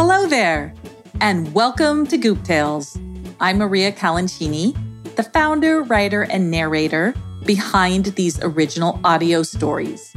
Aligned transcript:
Hello 0.00 0.28
there, 0.28 0.72
and 1.20 1.52
welcome 1.52 2.06
to 2.06 2.16
Goop 2.16 2.44
Tales. 2.44 2.96
I'm 3.40 3.58
Maria 3.58 3.90
Calancini, 3.90 4.72
the 5.16 5.24
founder, 5.24 5.82
writer, 5.82 6.22
and 6.22 6.52
narrator 6.52 7.16
behind 7.44 8.04
these 8.04 8.40
original 8.40 9.00
audio 9.02 9.42
stories. 9.42 10.14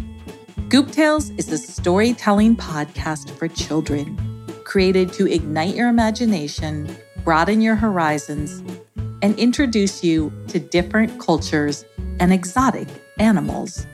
Goop 0.70 0.92
Tales 0.92 1.32
is 1.32 1.52
a 1.52 1.58
storytelling 1.58 2.56
podcast 2.58 3.32
for 3.32 3.48
children 3.48 4.46
created 4.66 5.12
to 5.14 5.26
ignite 5.26 5.74
your 5.74 5.90
imagination, 5.90 6.96
broaden 7.24 7.60
your 7.60 7.76
horizons, 7.76 8.62
and 9.24 9.34
introduce 9.40 10.04
you 10.04 10.32
to 10.50 10.60
different 10.60 11.20
cultures 11.20 11.86
and 12.20 12.32
exotic 12.32 12.88
animals, 13.18 13.88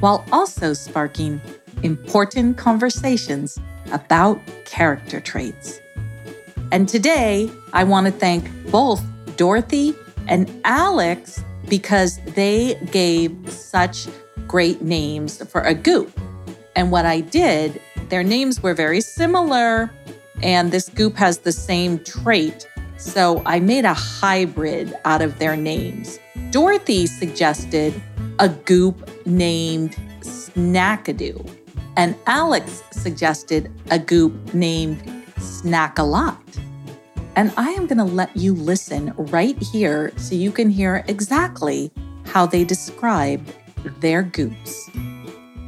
while 0.00 0.22
also 0.32 0.74
sparking 0.74 1.40
important 1.82 2.58
conversations 2.58 3.58
about 3.92 4.40
character 4.64 5.20
traits. 5.20 5.80
And 6.72 6.88
today, 6.88 7.50
I 7.72 7.84
want 7.84 8.06
to 8.06 8.12
thank 8.12 8.48
both 8.70 9.02
Dorothy 9.36 9.94
and 10.28 10.50
Alex 10.64 11.42
because 11.68 12.18
they 12.34 12.74
gave 12.92 13.36
such 13.50 14.06
great 14.46 14.82
names 14.82 15.42
for 15.50 15.62
a 15.62 15.74
goop. 15.74 16.18
And 16.76 16.90
what 16.90 17.06
I 17.06 17.20
did, 17.20 17.80
their 18.08 18.22
names 18.22 18.62
were 18.62 18.74
very 18.74 19.00
similar, 19.00 19.90
and 20.42 20.72
this 20.72 20.88
goop 20.88 21.16
has 21.16 21.38
the 21.38 21.52
same 21.52 21.98
trait. 22.04 22.68
So 22.96 23.42
I 23.46 23.60
made 23.60 23.84
a 23.84 23.94
hybrid 23.94 24.94
out 25.04 25.22
of 25.22 25.38
their 25.38 25.56
names. 25.56 26.18
Dorothy 26.50 27.06
suggested 27.06 27.94
a 28.38 28.48
goop 28.48 29.08
named 29.26 29.96
Snackadoo. 30.20 31.59
And 31.96 32.14
Alex 32.26 32.82
suggested 32.92 33.70
a 33.90 33.98
goop 33.98 34.54
named 34.54 35.02
Snack 35.38 35.98
a 35.98 36.02
Lot. 36.02 36.40
And 37.36 37.52
I 37.56 37.70
am 37.70 37.86
going 37.86 37.98
to 37.98 38.04
let 38.04 38.36
you 38.36 38.54
listen 38.54 39.12
right 39.16 39.58
here 39.58 40.12
so 40.16 40.34
you 40.34 40.52
can 40.52 40.70
hear 40.70 41.04
exactly 41.08 41.90
how 42.26 42.46
they 42.46 42.64
described 42.64 43.52
their 44.00 44.22
goops. 44.22 44.90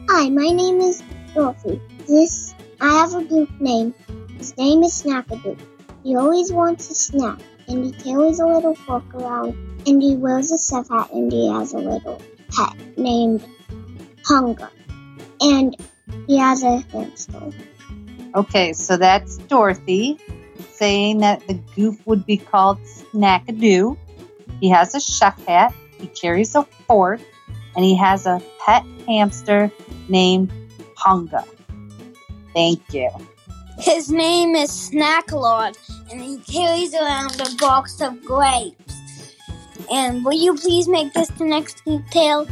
Hi, 0.08 0.28
my 0.28 0.48
name 0.48 0.80
is 0.80 1.02
Dorothy. 1.34 1.80
This 2.06 2.54
I 2.80 2.90
have 2.98 3.14
a 3.14 3.24
goop 3.24 3.48
name. 3.60 3.94
His 4.38 4.56
name 4.56 4.82
is 4.82 5.02
Snackadoo. 5.02 5.58
He 6.02 6.16
always 6.16 6.52
wants 6.52 6.90
a 6.90 6.94
snack, 6.94 7.38
and 7.68 7.84
he 7.84 7.92
carries 7.92 8.40
a 8.40 8.46
little 8.46 8.74
fork 8.74 9.14
around, 9.14 9.54
and 9.86 10.02
he 10.02 10.16
wears 10.16 10.50
a 10.50 10.58
chef 10.58 10.88
hat, 10.88 11.12
and 11.12 11.32
he 11.32 11.48
has 11.48 11.72
a 11.72 11.78
little 11.78 12.20
pet 12.50 12.74
named 12.98 13.44
Hunger. 14.24 14.68
And 15.40 15.76
he 16.26 16.38
has 16.38 16.62
a 16.62 16.78
hamster. 16.78 17.50
Okay, 18.34 18.72
so 18.72 18.96
that's 18.96 19.38
Dorothy 19.38 20.18
saying 20.70 21.18
that 21.18 21.46
the 21.46 21.54
goop 21.76 21.98
would 22.06 22.24
be 22.24 22.36
called 22.36 22.78
Snackadoo. 22.80 23.96
He 24.60 24.68
has 24.68 24.94
a 24.94 25.00
chef 25.00 25.44
hat, 25.46 25.74
he 25.98 26.06
carries 26.08 26.54
a 26.54 26.62
fork, 26.86 27.20
and 27.76 27.84
he 27.84 27.96
has 27.96 28.26
a 28.26 28.40
pet 28.64 28.84
hamster 29.06 29.70
named 30.08 30.50
Punga. 30.96 31.44
Thank 32.54 32.80
you. 32.92 33.10
His 33.78 34.10
name 34.10 34.54
is 34.54 34.70
Snackalord, 34.70 35.76
and 36.10 36.20
he 36.20 36.38
carries 36.38 36.94
around 36.94 37.40
a 37.40 37.54
box 37.56 38.00
of 38.00 38.22
grapes. 38.24 38.76
And 39.90 40.24
will 40.24 40.32
you 40.32 40.54
please 40.54 40.88
make 40.88 41.12
this 41.12 41.28
the 41.30 41.44
next 41.44 41.84
goop 41.84 42.02
tale? 42.10 42.46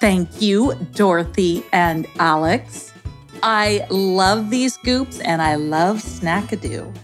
Thank 0.00 0.40
you, 0.40 0.74
Dorothy 0.94 1.64
and 1.72 2.06
Alex. 2.18 2.92
I 3.42 3.86
love 3.90 4.50
these 4.50 4.76
goops 4.78 5.20
and 5.20 5.40
I 5.40 5.54
love 5.56 5.98
Snackadoo. 5.98 6.94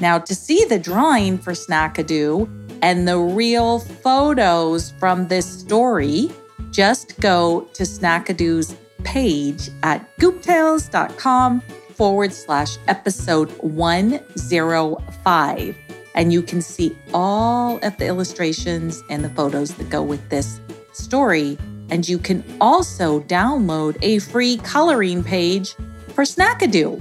Now, 0.00 0.18
to 0.18 0.34
see 0.34 0.64
the 0.64 0.78
drawing 0.78 1.38
for 1.38 1.52
Snackadoo 1.52 2.78
and 2.82 3.06
the 3.06 3.18
real 3.18 3.78
photos 3.78 4.92
from 4.98 5.28
this 5.28 5.46
story, 5.46 6.30
just 6.70 7.20
go 7.20 7.68
to 7.74 7.84
Snackadoo's 7.84 8.74
page 9.04 9.70
at 9.82 10.16
gooptales.com 10.18 11.60
forward 11.94 12.32
slash 12.32 12.78
episode 12.88 13.50
105. 13.58 15.76
And 16.14 16.32
you 16.32 16.42
can 16.42 16.60
see 16.60 16.96
all 17.14 17.78
of 17.82 17.96
the 17.96 18.06
illustrations 18.06 19.02
and 19.08 19.24
the 19.24 19.30
photos 19.30 19.74
that 19.74 19.88
go 19.88 20.02
with 20.02 20.28
this 20.28 20.60
story. 20.92 21.56
And 21.90 22.08
you 22.08 22.18
can 22.18 22.44
also 22.60 23.20
download 23.20 23.96
a 24.02 24.18
free 24.18 24.56
coloring 24.58 25.22
page 25.22 25.74
for 26.14 26.24
Snackadoo. 26.24 27.00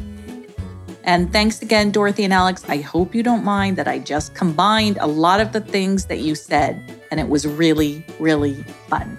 And 1.03 1.31
thanks 1.31 1.61
again, 1.61 1.91
Dorothy 1.91 2.23
and 2.23 2.33
Alex. 2.33 2.63
I 2.67 2.77
hope 2.77 3.15
you 3.15 3.23
don't 3.23 3.43
mind 3.43 3.77
that 3.77 3.87
I 3.87 3.99
just 3.99 4.35
combined 4.35 4.97
a 5.01 5.07
lot 5.07 5.39
of 5.39 5.51
the 5.51 5.61
things 5.61 6.05
that 6.05 6.19
you 6.19 6.35
said, 6.35 6.79
and 7.09 7.19
it 7.19 7.27
was 7.27 7.47
really, 7.47 8.05
really 8.19 8.63
fun. 8.87 9.17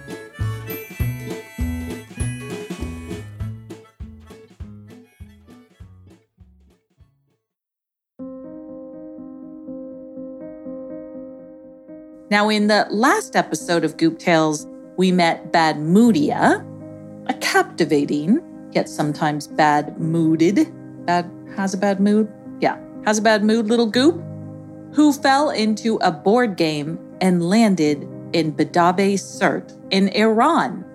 Now, 12.29 12.49
in 12.49 12.65
the 12.65 12.87
last 12.89 13.35
episode 13.35 13.83
of 13.83 13.97
Goop 13.97 14.17
Tales, 14.17 14.65
we 14.97 15.11
met 15.11 15.51
Badmoodia, 15.51 16.65
a 17.27 17.33
captivating, 17.35 18.39
yet 18.71 18.89
sometimes 18.89 19.47
bad 19.47 19.99
mooded, 19.99 20.71
bad, 21.05 21.29
has 21.55 21.73
a 21.73 21.77
bad 21.77 21.99
mood? 21.99 22.31
Yeah, 22.59 22.77
has 23.05 23.17
a 23.17 23.21
bad 23.21 23.43
mood 23.43 23.67
little 23.67 23.87
goop, 23.87 24.21
who 24.93 25.11
fell 25.11 25.49
into 25.49 25.97
a 25.97 26.11
board 26.11 26.57
game 26.57 26.99
and 27.21 27.47
landed 27.47 28.03
in 28.33 28.53
Badabe 28.53 29.13
Surt 29.13 29.77
in 29.91 30.09
Iran. 30.09 30.85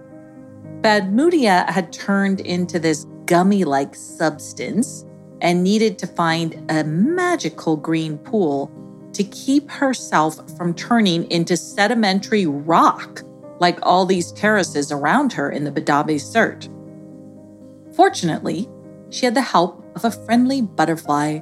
Badmoodia 0.81 1.69
had 1.69 1.93
turned 1.93 2.41
into 2.41 2.79
this 2.79 3.05
gummy 3.27 3.65
like 3.65 3.95
substance 3.95 5.05
and 5.41 5.63
needed 5.63 5.99
to 5.99 6.07
find 6.07 6.65
a 6.71 6.85
magical 6.85 7.77
green 7.77 8.19
pool 8.19 8.71
to 9.13 9.25
keep 9.25 9.71
herself 9.71 10.39
from 10.57 10.75
turning 10.75 11.29
into 11.31 11.57
sedimentary 11.57 12.47
rock 12.47 13.23
like 13.61 13.79
all 13.83 14.07
these 14.07 14.33
terraces 14.33 14.93
around 14.93 15.33
her 15.33 15.51
in 15.51 15.65
the 15.65 15.71
Badabe 15.71 16.17
Surt. 16.17 16.69
Fortunately, 17.95 18.69
she 19.11 19.25
had 19.25 19.35
the 19.35 19.41
help 19.41 19.85
of 19.97 20.05
a 20.05 20.11
friendly 20.11 20.63
butterfly 20.63 21.41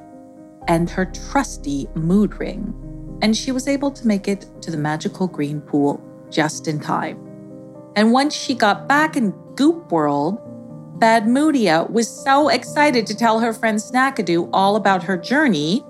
and 0.69 0.89
her 0.91 1.07
trusty 1.07 1.89
mood 1.95 2.39
ring, 2.41 2.75
and 3.23 3.37
she 3.37 3.53
was 3.53 3.69
able 3.69 3.91
to 3.91 4.07
make 4.07 4.29
it 4.29 4.47
to 4.63 4.71
the 4.71 4.77
magical 4.77 5.27
green 5.27 5.61
pool 5.61 6.03
just 6.31 6.69
in 6.69 6.81
time. 6.81 7.19
And 7.95 8.13
once 8.13 8.35
she 8.35 8.55
got 8.55 8.89
back 8.89 9.17
in 9.17 9.31
Goop 9.55 9.91
World, 9.91 10.39
Badmoodia 10.99 11.91
was 11.91 12.09
so 12.09 12.49
excited 12.49 13.07
to 13.07 13.15
tell 13.15 13.41
her 13.41 13.53
friend 13.53 13.79
Snackadoo 13.79 14.49
all 14.53 14.77
about 14.77 15.03
her 15.03 15.17
journey, 15.17 15.85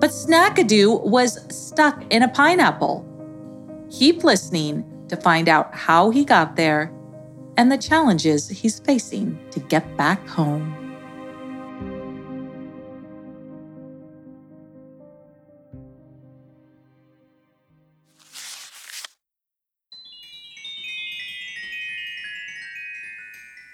but 0.00 0.10
Snackadoo 0.10 1.02
was 1.06 1.38
stuck 1.54 2.02
in 2.10 2.22
a 2.22 2.28
pineapple. 2.28 3.06
Keep 3.90 4.22
listening 4.22 4.84
to 5.10 5.16
find 5.16 5.48
out 5.48 5.74
how 5.74 6.10
he 6.10 6.24
got 6.24 6.56
there 6.56 6.92
and 7.56 7.70
the 7.70 7.76
challenges 7.76 8.48
he's 8.48 8.80
facing 8.80 9.38
to 9.50 9.60
get 9.60 9.96
back 9.96 10.26
home. 10.26 10.76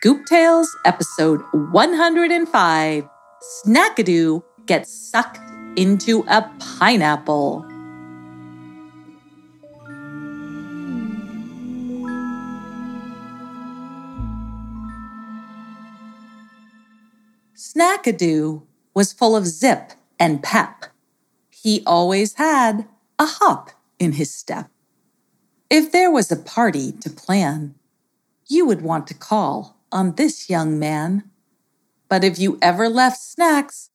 Goop 0.02 0.24
Tales, 0.26 0.74
episode 0.84 1.40
105 1.52 3.08
Snackadoo 3.64 4.42
gets 4.66 4.92
sucked 4.92 5.40
into 5.76 6.24
a 6.28 6.50
pineapple. 6.58 7.75
Snackadoo 17.76 18.62
was 18.94 19.12
full 19.12 19.36
of 19.36 19.46
zip 19.46 19.92
and 20.18 20.42
pep. 20.42 20.86
He 21.50 21.82
always 21.84 22.34
had 22.34 22.88
a 23.18 23.26
hop 23.26 23.70
in 23.98 24.12
his 24.12 24.32
step. 24.32 24.70
If 25.68 25.92
there 25.92 26.10
was 26.10 26.32
a 26.32 26.36
party 26.36 26.92
to 26.92 27.10
plan, 27.10 27.74
you 28.46 28.64
would 28.64 28.80
want 28.80 29.06
to 29.08 29.14
call 29.14 29.76
on 29.92 30.14
this 30.14 30.48
young 30.48 30.78
man. 30.78 31.24
But 32.08 32.24
if 32.24 32.38
you 32.38 32.58
ever 32.62 32.88
left 32.88 33.20
snacks 33.20 33.90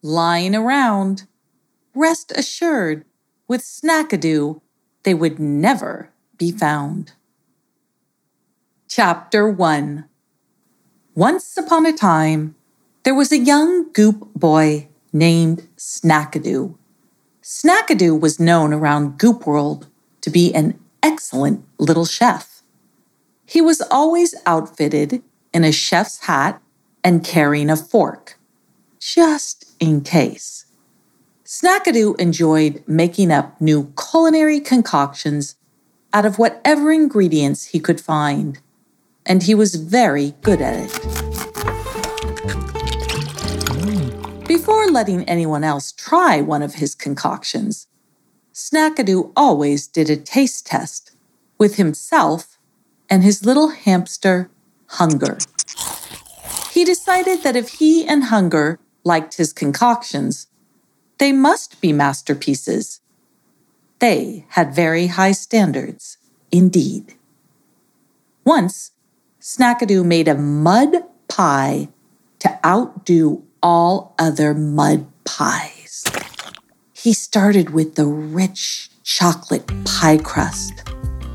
lying 0.00 0.54
around, 0.54 1.26
rest 1.94 2.32
assured 2.34 3.04
with 3.48 3.60
Snackadoo, 3.60 4.62
they 5.02 5.14
would 5.14 5.38
never 5.38 6.10
be 6.38 6.52
found. 6.52 7.12
Chapter 8.88 9.48
1 9.48 10.04
Once 11.14 11.56
upon 11.56 11.84
a 11.84 11.92
time, 11.92 12.54
there 13.06 13.14
was 13.14 13.30
a 13.30 13.38
young 13.38 13.92
goop 13.92 14.28
boy 14.34 14.88
named 15.12 15.68
Snackadoo. 15.76 16.76
Snackadoo 17.40 18.20
was 18.20 18.40
known 18.40 18.72
around 18.72 19.16
Goop 19.16 19.46
World 19.46 19.86
to 20.22 20.28
be 20.28 20.52
an 20.52 20.76
excellent 21.04 21.64
little 21.78 22.04
chef. 22.04 22.62
He 23.44 23.60
was 23.60 23.80
always 23.92 24.34
outfitted 24.44 25.22
in 25.54 25.62
a 25.62 25.70
chef's 25.70 26.24
hat 26.24 26.60
and 27.04 27.24
carrying 27.24 27.70
a 27.70 27.76
fork, 27.76 28.40
just 28.98 29.70
in 29.78 30.00
case. 30.00 30.66
Snackadoo 31.44 32.18
enjoyed 32.18 32.82
making 32.88 33.30
up 33.30 33.60
new 33.60 33.92
culinary 33.96 34.58
concoctions 34.58 35.54
out 36.12 36.26
of 36.26 36.40
whatever 36.40 36.90
ingredients 36.90 37.66
he 37.66 37.78
could 37.78 38.00
find, 38.00 38.58
and 39.24 39.44
he 39.44 39.54
was 39.54 39.76
very 39.76 40.34
good 40.42 40.60
at 40.60 40.90
it. 40.90 41.35
Before 44.66 44.90
letting 44.90 45.22
anyone 45.28 45.62
else 45.62 45.92
try 45.92 46.40
one 46.40 46.60
of 46.60 46.74
his 46.74 46.96
concoctions, 46.96 47.86
Snackadoo 48.52 49.30
always 49.36 49.86
did 49.86 50.10
a 50.10 50.16
taste 50.16 50.66
test 50.66 51.12
with 51.56 51.76
himself 51.76 52.58
and 53.08 53.22
his 53.22 53.46
little 53.46 53.68
hamster, 53.68 54.50
Hunger. 54.88 55.38
He 56.72 56.84
decided 56.84 57.44
that 57.44 57.54
if 57.54 57.78
he 57.78 58.08
and 58.08 58.24
Hunger 58.24 58.80
liked 59.04 59.36
his 59.36 59.52
concoctions, 59.52 60.48
they 61.18 61.30
must 61.30 61.80
be 61.80 61.92
masterpieces. 61.92 63.00
They 64.00 64.46
had 64.48 64.74
very 64.74 65.06
high 65.06 65.30
standards, 65.30 66.18
indeed. 66.50 67.14
Once, 68.44 68.90
Snackadoo 69.40 70.04
made 70.04 70.26
a 70.26 70.34
mud 70.34 71.04
pie 71.28 71.86
to 72.40 72.58
outdo 72.66 73.45
all 73.66 74.14
other 74.20 74.54
mud 74.54 75.04
pies. 75.24 76.04
He 76.92 77.12
started 77.12 77.70
with 77.70 77.96
the 77.96 78.06
rich 78.06 78.88
chocolate 79.02 79.66
pie 79.84 80.18
crust 80.18 80.84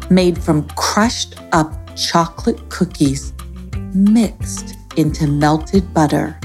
made 0.09 0.41
from 0.41 0.65
crushed 0.69 1.35
up 1.51 1.73
chocolate 1.97 2.69
cookies 2.69 3.33
mixed 3.93 4.77
into 4.95 5.27
melted 5.27 5.93
butter. 5.93 6.39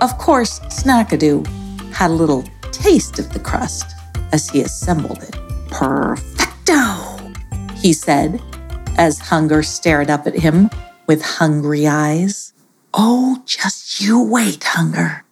Of 0.00 0.16
course, 0.16 0.60
Snackadoo 0.60 1.46
had 1.92 2.10
a 2.10 2.14
little 2.14 2.42
taste 2.72 3.18
of 3.18 3.34
the 3.34 3.40
crust 3.40 3.84
as 4.32 4.48
he 4.48 4.62
assembled 4.62 5.22
it. 5.24 5.36
Perfecto, 5.68 6.84
he 7.76 7.92
said 7.92 8.40
as 8.96 9.18
Hunger 9.18 9.62
stared 9.62 10.08
up 10.08 10.26
at 10.26 10.34
him 10.34 10.70
with 11.06 11.20
hungry 11.20 11.86
eyes. 11.86 12.53
Oh, 12.96 13.42
just 13.44 14.00
you 14.00 14.22
wait, 14.22 14.62
Hunger. 14.62 15.24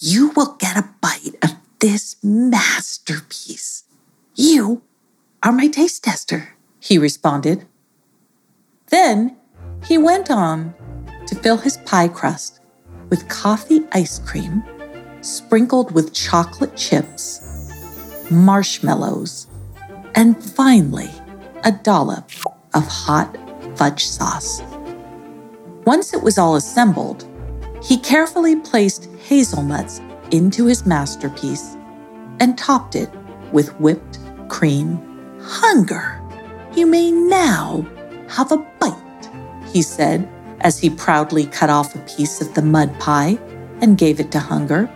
You 0.00 0.30
will 0.30 0.56
get 0.58 0.76
a 0.76 0.88
bite 1.00 1.36
of 1.42 1.54
this 1.78 2.16
masterpiece. 2.24 3.84
You 4.34 4.82
are 5.44 5.52
my 5.52 5.68
taste 5.68 6.02
tester, 6.02 6.56
he 6.80 6.98
responded. 6.98 7.66
Then 8.88 9.36
he 9.86 9.96
went 9.96 10.28
on 10.28 10.74
to 11.28 11.36
fill 11.36 11.58
his 11.58 11.76
pie 11.78 12.08
crust 12.08 12.58
with 13.10 13.28
coffee 13.28 13.86
ice 13.92 14.18
cream 14.18 14.64
sprinkled 15.20 15.92
with 15.92 16.12
chocolate 16.12 16.76
chips, 16.76 17.40
marshmallows, 18.28 19.46
and 20.16 20.42
finally 20.42 21.10
a 21.62 21.70
dollop 21.70 22.30
of 22.74 22.86
hot 22.88 23.36
fudge 23.76 24.04
sauce. 24.04 24.62
Once 25.84 26.12
it 26.12 26.22
was 26.22 26.38
all 26.38 26.56
assembled, 26.56 27.26
he 27.82 27.96
carefully 27.98 28.56
placed 28.56 29.08
hazelnuts 29.26 30.00
into 30.30 30.66
his 30.66 30.84
masterpiece 30.84 31.76
and 32.40 32.58
topped 32.58 32.94
it 32.94 33.10
with 33.52 33.78
whipped 33.80 34.18
cream. 34.48 34.98
Hunger, 35.40 36.20
you 36.74 36.86
may 36.86 37.10
now 37.10 37.86
have 38.28 38.52
a 38.52 38.58
bite, 38.78 39.30
he 39.72 39.82
said 39.82 40.28
as 40.60 40.78
he 40.78 40.90
proudly 40.90 41.46
cut 41.46 41.70
off 41.70 41.94
a 41.94 41.98
piece 42.00 42.40
of 42.40 42.52
the 42.54 42.62
mud 42.62 42.98
pie 42.98 43.38
and 43.80 43.96
gave 43.96 44.20
it 44.20 44.32
to 44.32 44.40
Hunger, 44.40 44.86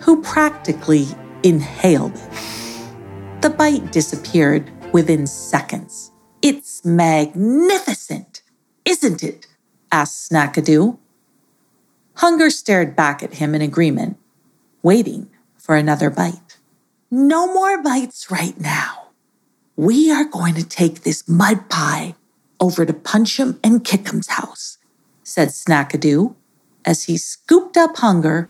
who 0.00 0.22
practically 0.22 1.06
inhaled 1.42 2.14
it. 2.14 3.42
The 3.42 3.50
bite 3.50 3.92
disappeared 3.92 4.70
within 4.92 5.26
seconds. 5.26 6.12
It's 6.42 6.84
magnificent, 6.84 8.42
isn't 8.84 9.22
it? 9.22 9.45
Asked 9.92 10.30
Snackadoo. 10.30 10.98
Hunger 12.14 12.50
stared 12.50 12.96
back 12.96 13.22
at 13.22 13.34
him 13.34 13.54
in 13.54 13.62
agreement, 13.62 14.16
waiting 14.82 15.28
for 15.56 15.76
another 15.76 16.10
bite. 16.10 16.58
No 17.10 17.52
more 17.52 17.82
bites 17.82 18.30
right 18.30 18.58
now. 18.60 19.08
We 19.76 20.10
are 20.10 20.24
going 20.24 20.54
to 20.54 20.66
take 20.66 21.02
this 21.02 21.28
mud 21.28 21.68
pie 21.68 22.14
over 22.58 22.86
to 22.86 22.92
Punch'em 22.92 23.58
and 23.62 23.84
Kick'em's 23.84 24.28
house, 24.28 24.78
said 25.22 25.48
Snackadoo 25.48 26.34
as 26.86 27.04
he 27.04 27.16
scooped 27.18 27.76
up 27.76 27.98
Hunger, 27.98 28.48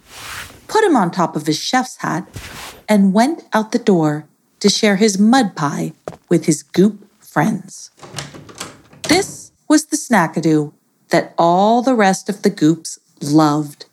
put 0.69 0.85
him 0.85 0.95
on 0.95 1.11
top 1.11 1.35
of 1.35 1.47
his 1.47 1.59
chef's 1.59 1.97
hat, 1.97 2.29
and 2.89 3.15
went 3.15 3.45
out 3.53 3.73
the 3.73 3.79
door 3.79 4.29
to 4.61 4.69
share 4.69 4.97
his 4.97 5.19
mud 5.19 5.57
pie 5.57 5.93
with 6.29 6.45
his 6.45 6.63
goop 6.63 7.11
friends. 7.19 7.91
This 9.09 9.51
was 9.69 9.87
the 9.87 9.97
Snackadoo 9.97 10.73
that 11.11 11.35
all 11.39 11.83
the 11.83 11.95
rest 11.95 12.29
of 12.29 12.43
the 12.43 12.51
goops 12.51 12.99
loved. 13.21 13.87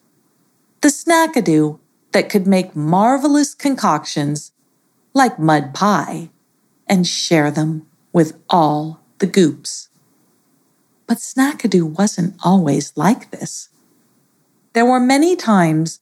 The 0.81 0.89
Snackadoo 0.89 1.80
that 2.12 2.30
could 2.30 2.48
make 2.48 2.75
marvelous 2.75 3.54
concoctions 3.54 4.51
like 5.13 5.39
mud 5.39 5.74
pie 5.74 6.30
and 6.88 7.07
share 7.07 7.51
them 7.51 7.86
with 8.12 8.38
all 8.50 9.00
the 9.19 9.27
goops. 9.27 9.89
But 11.07 11.18
Snackadoo 11.18 11.98
wasn't 11.98 12.36
always 12.44 12.94
like 12.95 13.31
this. 13.31 13.69
There 14.74 14.86
were 14.86 15.00
many 15.00 15.36
times 15.36 16.00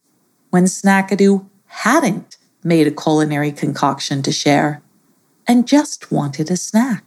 when 0.50 0.64
Snackadoo 0.64 1.46
hadn't 1.66 2.36
made 2.64 2.86
a 2.86 2.90
culinary 2.90 3.52
concoction 3.52 4.22
to 4.22 4.32
share 4.32 4.82
and 5.46 5.66
just 5.66 6.12
wanted 6.12 6.50
a 6.50 6.56
snack. 6.56 7.04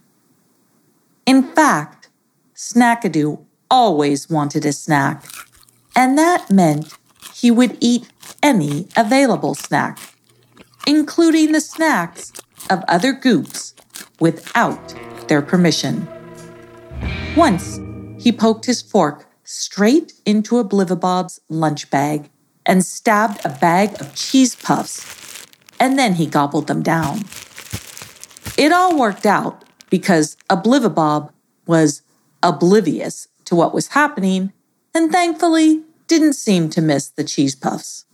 In 1.24 1.42
fact, 1.42 2.08
Snackadoo 2.54 3.45
always 3.70 4.28
wanted 4.30 4.64
a 4.64 4.72
snack, 4.72 5.24
and 5.94 6.18
that 6.18 6.50
meant 6.50 6.96
he 7.34 7.50
would 7.50 7.76
eat 7.80 8.08
any 8.42 8.88
available 8.96 9.54
snack, 9.54 9.98
including 10.86 11.52
the 11.52 11.60
snacks 11.60 12.32
of 12.70 12.82
other 12.88 13.12
goops 13.12 13.74
without 14.20 14.94
their 15.28 15.42
permission. 15.42 16.06
Once, 17.36 17.78
he 18.22 18.32
poked 18.32 18.64
his 18.64 18.82
fork 18.82 19.26
straight 19.44 20.12
into 20.24 20.56
Oblivabob's 20.56 21.40
lunch 21.48 21.90
bag 21.90 22.30
and 22.64 22.84
stabbed 22.84 23.40
a 23.44 23.50
bag 23.50 24.00
of 24.00 24.14
cheese 24.14 24.54
puffs, 24.56 25.46
and 25.78 25.98
then 25.98 26.14
he 26.14 26.26
gobbled 26.26 26.66
them 26.66 26.82
down. 26.82 27.20
It 28.56 28.72
all 28.72 28.98
worked 28.98 29.26
out 29.26 29.64
because 29.90 30.36
Oblivabob 30.50 31.30
was 31.66 32.02
oblivious 32.42 33.28
to 33.46 33.56
what 33.56 33.74
was 33.74 33.88
happening 33.88 34.52
and 34.94 35.10
thankfully 35.10 35.82
didn't 36.06 36.34
seem 36.34 36.68
to 36.70 36.82
miss 36.82 37.08
the 37.08 37.24
cheese 37.24 37.54
puffs. 37.54 38.04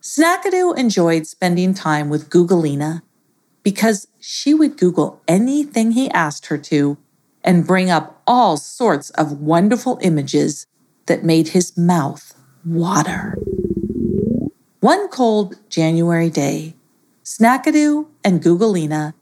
Snackadoo 0.00 0.76
enjoyed 0.78 1.26
spending 1.26 1.74
time 1.74 2.08
with 2.08 2.30
Googleina 2.30 3.02
because 3.62 4.06
she 4.20 4.54
would 4.54 4.76
Google 4.76 5.20
anything 5.26 5.92
he 5.92 6.10
asked 6.10 6.46
her 6.46 6.58
to 6.58 6.98
and 7.42 7.66
bring 7.66 7.90
up 7.90 8.20
all 8.26 8.56
sorts 8.56 9.10
of 9.10 9.40
wonderful 9.40 9.98
images 10.02 10.66
that 11.06 11.24
made 11.24 11.48
his 11.48 11.76
mouth 11.76 12.34
water. 12.64 13.36
One 14.80 15.08
cold 15.08 15.56
January 15.68 16.30
day, 16.30 16.74
Snackadoo 17.24 18.06
and 18.22 18.42
Googleina 18.42 19.14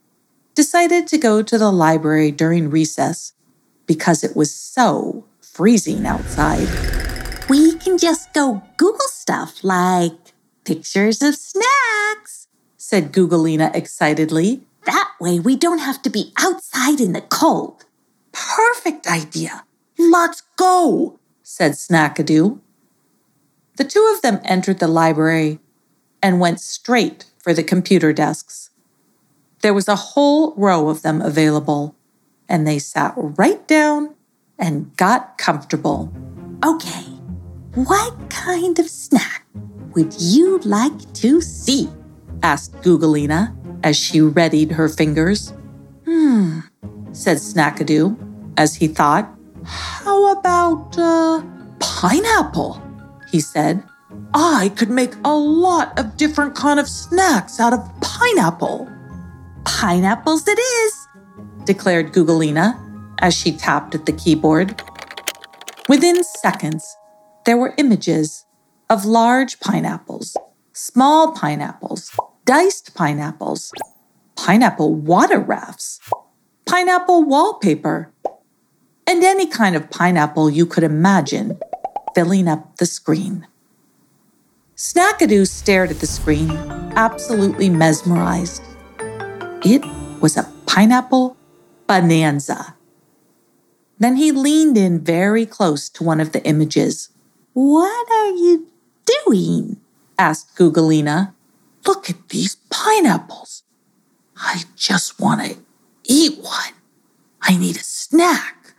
decided 0.55 1.07
to 1.09 1.19
go 1.19 1.43
to 1.43 1.59
the 1.59 1.73
library 1.73 2.31
during 2.31 2.71
recess 2.71 3.34
because 3.87 4.25
it 4.25 4.37
was 4.37 4.55
so 4.55 5.25
freezing 5.41 6.07
outside. 6.07 6.69
We 7.49 7.77
can 7.77 7.99
just 7.99 8.33
go 8.33 8.63
Google 8.77 9.09
stuff 9.09 9.63
like 9.63 10.13
pictures 10.65 11.23
of 11.23 11.35
snacks, 11.35 12.49
said 12.77 13.13
Googleina 13.13 13.75
excitedly. 13.75 14.63
That 14.87 15.11
way 15.21 15.39
we 15.39 15.57
don't 15.57 15.79
have 15.79 16.03
to 16.03 16.11
be 16.11 16.33
outside 16.39 17.01
in 17.01 17.13
the 17.13 17.21
cold. 17.21 17.85
Perfect 18.33 19.07
idea. 19.07 19.65
Let's 19.99 20.43
go, 20.57 21.19
said 21.43 21.73
Snackadoo. 21.73 22.61
The 23.77 23.85
two 23.85 24.13
of 24.15 24.23
them 24.23 24.41
entered 24.45 24.79
the 24.79 24.89
library 24.89 25.61
and 26.23 26.41
went 26.41 26.61
straight 26.61 27.27
for 27.39 27.53
the 27.53 27.63
computer 27.63 28.13
desks. 28.13 28.71
There 29.63 29.75
was 29.75 29.89
a 29.89 29.97
whole 29.97 30.55
row 30.57 30.89
of 30.89 31.03
them 31.03 31.21
available 31.21 31.95
and 32.49 32.67
they 32.67 32.79
sat 32.79 33.15
right 33.17 33.67
down 33.67 34.15
and 34.59 34.97
got 34.97 35.39
comfortable. 35.39 36.13
Okay, 36.65 37.05
what 37.75 38.15
kind 38.31 38.79
of 38.79 38.89
snack 38.89 39.47
would 39.95 40.15
you 40.21 40.59
like 40.65 41.13
to 41.15 41.41
see? 41.41 41.89
asked 42.43 42.75
Googleina 42.83 43.57
as 43.83 43.97
she 43.97 44.21
readied 44.21 44.73
her 44.73 44.89
fingers. 44.89 45.53
Hmm, 46.05 46.61
said 47.13 47.39
Snackadoo 47.39 48.17
as 48.57 48.75
he 48.75 48.89
thought. 48.89 49.29
How 49.65 50.33
about, 50.39 50.99
uh, 50.99 51.43
pineapple? 51.81 52.83
He 53.31 53.41
said. 53.41 53.83
I 54.35 54.73
could 54.77 54.91
make 54.91 55.15
a 55.25 55.35
lot 55.35 55.99
of 55.99 56.17
different 56.17 56.55
kind 56.55 56.79
of 56.79 56.89
snacks 56.89 57.61
out 57.61 57.73
of 57.73 57.81
pineapple. 58.01 58.89
Pineapples 59.65 60.47
it 60.47 60.59
is, 60.59 61.09
declared 61.65 62.13
Googleina 62.13 62.79
as 63.21 63.35
she 63.35 63.53
tapped 63.53 63.95
at 63.95 64.07
the 64.07 64.13
keyboard. 64.13 64.81
Within 65.89 66.25
seconds, 66.25 66.97
there 67.47 67.57
were 67.57 67.75
images 67.79 68.47
of 68.89 69.05
large 69.05 69.61
pineapples, 69.61 70.37
small 70.73 71.33
pineapples, 71.33 72.17
diced 72.45 72.95
pineapples, 72.95 73.73
pineapple 74.37 74.95
water 74.95 75.39
rafts, 75.39 76.01
pineapple 76.67 77.23
wallpaper, 77.25 78.11
and 79.07 79.23
any 79.23 79.47
kind 79.47 79.77
of 79.77 79.91
pineapple 79.91 80.51
you 80.51 80.67
could 80.67 80.85
imagine 80.85 81.59
filling 82.15 82.49
up 82.49 82.77
the 82.77 82.87
screen. 82.87 83.47
Snackadoo 84.77 85.47
stared 85.47 85.91
at 85.91 86.01
the 86.01 86.07
screen, 86.07 86.51
absolutely 86.97 87.69
mesmerized. 87.69 88.63
It 89.65 89.85
was 90.21 90.37
a 90.37 90.51
pineapple 90.67 91.37
bonanza. 91.87 92.77
Then 93.99 94.17
he 94.17 94.33
leaned 94.33 94.77
in 94.77 95.01
very 95.01 95.47
close 95.47 95.89
to 95.91 96.05
one 96.05 96.21
of 96.21 96.33
the 96.33 96.45
images. 96.45 97.11
What 97.53 98.11
are 98.11 98.31
you 98.31 98.69
doing? 99.25 99.81
asked 100.19 100.57
Googleina. 100.57 101.35
Look 101.87 102.11
at 102.11 102.29
these 102.29 102.57
pineapples. 102.71 103.63
I 104.37 104.65
just 104.77 105.21
want 105.21 105.43
to 105.43 105.57
eat 106.05 106.39
one. 106.39 106.75
I 107.41 107.57
need 107.57 107.77
a 107.77 107.85
snack. 107.85 108.75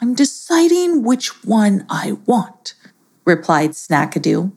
I'm 0.00 0.14
deciding 0.14 1.02
which 1.02 1.44
one 1.44 1.86
I 1.88 2.12
want, 2.26 2.74
replied 3.24 3.70
Snackadoo. 3.70 4.52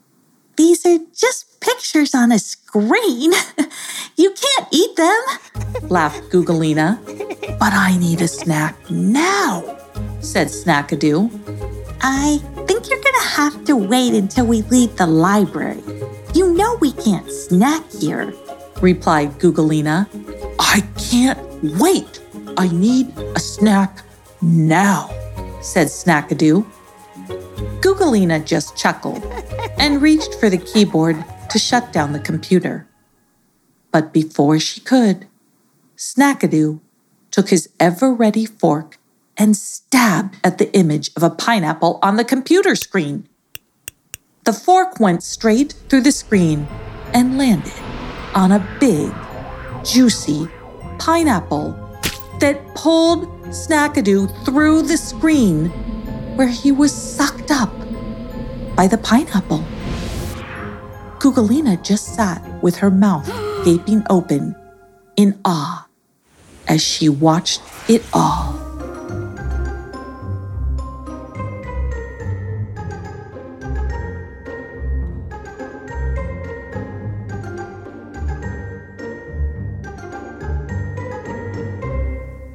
These 0.55 0.85
are 0.85 0.99
just 1.13 1.52
pictures 1.63 2.13
on 2.13 2.31
a 2.31 2.39
screen. 2.39 3.31
you 4.17 4.31
can't 4.31 4.67
eat 4.71 4.95
them, 4.95 5.21
laughed 5.89 6.29
Googleina. 6.29 6.99
But 7.59 7.73
I 7.73 7.97
need 7.97 8.21
a 8.21 8.27
snack 8.27 8.75
now, 8.89 9.63
said 10.19 10.47
Snackadoo. 10.47 11.31
I 12.01 12.37
think 12.67 12.89
you're 12.89 13.01
gonna 13.01 13.29
have 13.29 13.65
to 13.65 13.75
wait 13.75 14.13
until 14.13 14.45
we 14.45 14.61
leave 14.63 14.95
the 14.97 15.07
library. 15.07 15.81
You 16.33 16.53
know 16.53 16.77
we 16.81 16.91
can't 16.91 17.29
snack 17.31 17.89
here, 17.91 18.33
replied 18.81 19.39
Googleina. 19.39 20.07
I 20.59 20.81
can't 20.97 21.39
wait. 21.79 22.19
I 22.57 22.67
need 22.67 23.17
a 23.35 23.39
snack 23.39 24.01
now, 24.41 25.07
said 25.61 25.87
Snackadoo. 25.87 26.65
Googleina 27.79 28.43
just 28.45 28.75
chuckled 28.75 29.23
and 29.79 30.01
reached 30.01 30.35
for 30.35 30.49
the 30.49 30.57
keyboard 30.57 31.23
to 31.53 31.59
shut 31.59 31.93
down 31.93 32.13
the 32.13 32.19
computer. 32.19 32.87
But 33.91 34.11
before 34.11 34.59
she 34.59 34.81
could, 34.81 35.27
Snackadoo 35.95 36.81
took 37.29 37.49
his 37.49 37.69
ever 37.79 38.11
ready 38.11 38.47
fork 38.47 38.97
and 39.37 39.55
stabbed 39.55 40.35
at 40.43 40.57
the 40.57 40.73
image 40.75 41.11
of 41.15 41.21
a 41.21 41.29
pineapple 41.29 41.99
on 42.01 42.15
the 42.15 42.25
computer 42.25 42.75
screen. 42.75 43.29
The 44.45 44.53
fork 44.53 44.99
went 44.99 45.21
straight 45.21 45.75
through 45.89 46.01
the 46.01 46.11
screen 46.11 46.67
and 47.13 47.37
landed 47.37 47.73
on 48.33 48.51
a 48.51 48.67
big, 48.79 49.13
juicy 49.85 50.47
pineapple 50.97 51.71
that 52.39 52.65
pulled 52.73 53.27
Snackadoo 53.49 54.43
through 54.43 54.81
the 54.81 54.97
screen 54.97 55.69
where 56.35 56.47
he 56.47 56.71
was 56.71 56.91
sucked 56.91 57.51
up 57.51 57.71
by 58.75 58.87
the 58.87 58.97
pineapple. 58.97 59.63
Googleina 61.23 61.81
just 61.81 62.15
sat 62.15 62.43
with 62.61 62.75
her 62.75 62.91
mouth 62.91 63.25
gaping 63.63 64.03
open 64.09 64.53
in 65.15 65.39
awe 65.45 65.87
as 66.67 66.83
she 66.83 67.07
watched 67.07 67.61
it 67.87 68.03
all. 68.11 68.59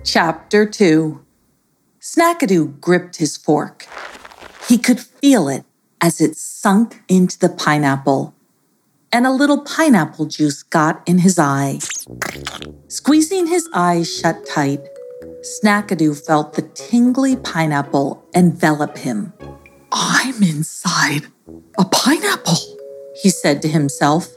Chapter 0.04 0.66
2 0.66 1.24
Snackadoo 2.02 2.78
gripped 2.82 3.16
his 3.16 3.38
fork. 3.38 3.86
He 4.68 4.76
could 4.76 5.00
feel 5.00 5.48
it 5.48 5.64
as 6.02 6.20
it 6.20 6.36
sunk 6.36 7.02
into 7.08 7.38
the 7.38 7.48
pineapple, 7.48 8.34
and 9.12 9.26
a 9.26 9.32
little 9.32 9.62
pineapple 9.62 10.26
juice 10.26 10.62
got 10.62 11.02
in 11.06 11.18
his 11.18 11.38
eye. 11.38 11.78
Squeezing 12.88 13.46
his 13.46 13.68
eyes 13.72 14.12
shut 14.12 14.46
tight, 14.46 14.80
Snackadoo 15.42 16.14
felt 16.14 16.54
the 16.54 16.62
tingly 16.62 17.36
pineapple 17.36 18.24
envelop 18.34 18.98
him. 18.98 19.32
I'm 19.92 20.42
inside 20.42 21.26
a 21.78 21.84
pineapple, 21.84 22.58
he 23.22 23.30
said 23.30 23.62
to 23.62 23.68
himself. 23.68 24.28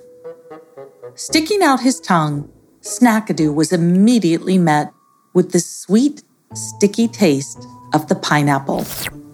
Sticking 1.16 1.62
out 1.62 1.82
his 1.82 2.00
tongue, 2.00 2.50
Snackadoo 2.82 3.54
was 3.54 3.74
immediately 3.74 4.58
met 4.58 4.94
with 5.34 5.52
the 5.52 5.60
sweet, 5.60 6.24
sticky 6.54 7.08
taste 7.08 7.68
of 7.94 8.08
the 8.08 8.16
pineapple. 8.16 8.86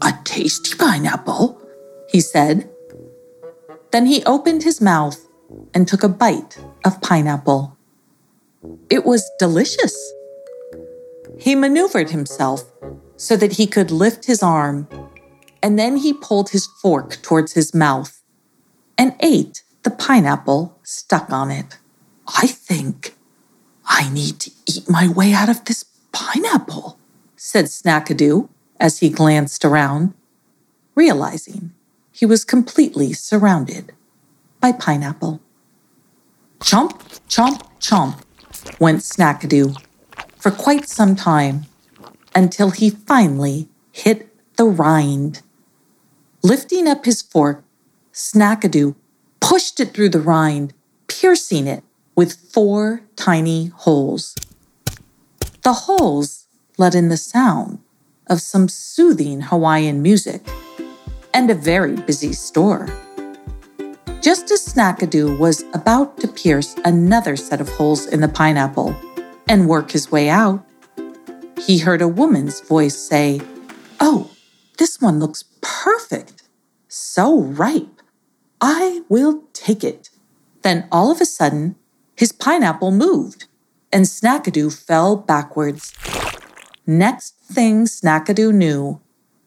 A 0.01 0.13
tasty 0.23 0.75
pineapple, 0.75 1.61
he 2.09 2.21
said. 2.21 2.69
Then 3.91 4.05
he 4.05 4.23
opened 4.25 4.63
his 4.63 4.81
mouth 4.81 5.26
and 5.73 5.87
took 5.87 6.03
a 6.03 6.09
bite 6.09 6.57
of 6.85 7.01
pineapple. 7.01 7.77
It 8.89 9.05
was 9.05 9.29
delicious. 9.39 9.95
He 11.39 11.55
maneuvered 11.55 12.09
himself 12.09 12.63
so 13.15 13.35
that 13.37 13.53
he 13.53 13.67
could 13.67 13.91
lift 13.91 14.25
his 14.25 14.43
arm, 14.43 14.87
and 15.61 15.77
then 15.77 15.97
he 15.97 16.13
pulled 16.13 16.49
his 16.49 16.67
fork 16.81 17.21
towards 17.21 17.53
his 17.53 17.73
mouth 17.73 18.21
and 18.97 19.15
ate 19.19 19.63
the 19.83 19.89
pineapple 19.89 20.77
stuck 20.83 21.31
on 21.31 21.51
it. 21.51 21.77
I 22.27 22.47
think 22.47 23.15
I 23.85 24.09
need 24.11 24.39
to 24.41 24.51
eat 24.65 24.89
my 24.89 25.07
way 25.07 25.33
out 25.33 25.49
of 25.49 25.65
this 25.65 25.85
pineapple, 26.11 26.97
said 27.35 27.65
Snackadoo 27.65 28.49
as 28.79 28.99
he 28.99 29.09
glanced 29.09 29.63
around, 29.63 30.13
realizing 30.95 31.71
he 32.11 32.25
was 32.25 32.43
completely 32.43 33.13
surrounded 33.13 33.93
by 34.59 34.71
pineapple. 34.71 35.41
Chomp, 36.59 36.99
chomp, 37.27 37.61
chomp 37.79 38.21
went 38.79 38.99
Snackadoo 38.99 39.75
for 40.37 40.51
quite 40.51 40.87
some 40.87 41.15
time 41.15 41.65
until 42.35 42.71
he 42.71 42.89
finally 42.89 43.67
hit 43.91 44.33
the 44.57 44.65
rind. 44.65 45.41
Lifting 46.43 46.87
up 46.87 47.05
his 47.05 47.21
fork, 47.21 47.63
Snackadoo 48.13 48.95
pushed 49.39 49.79
it 49.79 49.93
through 49.93 50.09
the 50.09 50.19
rind, 50.19 50.73
piercing 51.07 51.67
it 51.67 51.83
with 52.15 52.33
four 52.33 53.01
tiny 53.15 53.67
holes. 53.67 54.35
The 55.61 55.73
holes 55.73 56.47
let 56.77 56.95
in 56.95 57.09
the 57.09 57.17
sound 57.17 57.79
of 58.27 58.41
some 58.41 58.67
soothing 58.67 59.41
Hawaiian 59.41 60.01
music 60.01 60.41
and 61.33 61.49
a 61.49 61.55
very 61.55 61.95
busy 61.95 62.33
store. 62.33 62.87
Just 64.21 64.49
as 64.51 64.67
Snackadoo 64.67 65.37
was 65.37 65.63
about 65.73 66.17
to 66.17 66.27
pierce 66.27 66.75
another 66.83 67.35
set 67.35 67.61
of 67.61 67.69
holes 67.69 68.07
in 68.07 68.19
the 68.19 68.27
pineapple 68.27 68.95
and 69.47 69.69
work 69.69 69.91
his 69.91 70.11
way 70.11 70.27
out, 70.27 70.65
he 71.61 71.77
heard 71.77 72.01
a 72.01 72.07
woman's 72.07 72.59
voice 72.61 72.97
say, 72.97 73.39
Oh, 73.99 74.31
this 74.79 74.99
one 74.99 75.19
looks 75.19 75.45
perfect. 75.61 76.43
So 76.87 77.41
ripe. 77.41 78.01
I 78.59 79.01
will 79.07 79.43
take 79.53 79.83
it. 79.83 80.09
Then 80.63 80.87
all 80.91 81.11
of 81.11 81.21
a 81.21 81.25
sudden, 81.25 81.75
his 82.15 82.31
pineapple 82.31 82.91
moved 82.91 83.45
and 83.93 84.05
Snackadoo 84.05 84.73
fell 84.73 85.15
backwards. 85.15 85.93
Next 86.87 87.35
thing 87.39 87.85
Snackadoo 87.85 88.53
knew, 88.53 88.99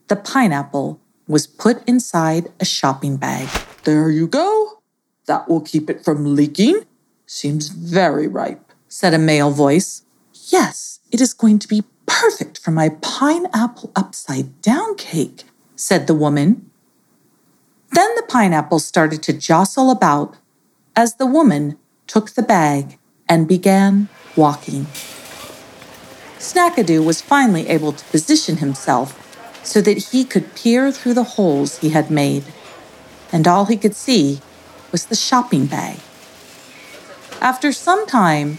the 0.07 0.17
pineapple 0.17 1.01
was 1.27 1.47
put 1.47 1.87
inside 1.89 2.51
a 2.61 2.65
shopping 2.65 3.17
bag. 3.17 3.49
There 3.85 4.11
you 4.11 4.27
go. 4.27 4.83
That 5.27 5.49
will 5.49 5.61
keep 5.61 5.89
it 5.89 6.05
from 6.05 6.35
leaking. 6.35 6.85
Seems 7.27 7.69
very 7.69 8.27
ripe, 8.27 8.73
said 8.89 9.15
a 9.15 9.19
male 9.19 9.51
voice. 9.51 10.03
Yes, 10.49 11.01
it 11.11 11.21
is 11.21 11.33
going 11.33 11.59
to 11.61 11.69
be 11.69 11.85
perfect 12.07 12.59
for 12.59 12.73
my 12.73 12.91
pineapple 13.01 13.93
upside 13.95 14.61
down 14.61 14.97
cake, 14.97 15.45
said 15.77 16.07
the 16.07 16.15
woman. 16.15 16.71
Then 17.93 18.15
the 18.17 18.25
pineapple 18.29 18.81
started 18.81 19.23
to 19.25 19.33
jostle 19.33 19.91
about 19.91 20.37
as 20.95 21.15
the 21.15 21.27
woman 21.27 21.79
took 22.07 22.31
the 22.31 22.43
bag 22.43 22.99
and 23.29 23.49
began 23.49 24.09
walking. 24.37 24.87
Snackadoo 26.39 27.05
was 27.05 27.21
finally 27.21 27.69
able 27.69 27.93
to 27.93 28.05
position 28.07 28.57
himself 28.57 29.17
so 29.63 29.81
that 29.81 30.11
he 30.11 30.25
could 30.25 30.55
peer 30.55 30.91
through 30.91 31.15
the 31.15 31.37
holes 31.37 31.79
he 31.79 31.91
had 31.91 32.11
made, 32.11 32.45
and 33.33 33.47
all 33.47 33.67
he 33.67 33.77
could 33.77 33.95
see 33.95 34.41
was 34.93 35.07
the 35.07 35.17
shopping 35.17 35.67
bag. 35.67 35.99
After 37.41 37.73
some 37.73 38.07
time, 38.07 38.59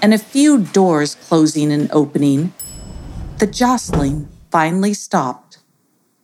and 0.00 0.12
a 0.12 0.18
few 0.18 0.58
doors 0.58 1.14
closing 1.14 1.72
and 1.72 1.90
opening, 1.92 2.52
the 3.38 3.46
jostling 3.46 4.28
finally 4.50 4.94
stopped, 4.94 5.58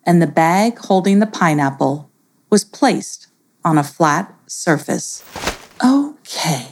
and 0.04 0.20
the 0.20 0.26
bag 0.26 0.78
holding 0.78 1.18
the 1.18 1.26
pineapple 1.26 2.10
was 2.50 2.64
placed 2.64 3.28
on 3.64 3.78
a 3.78 3.84
flat 3.84 4.34
surface. 4.46 5.24
Okay, 5.84 6.68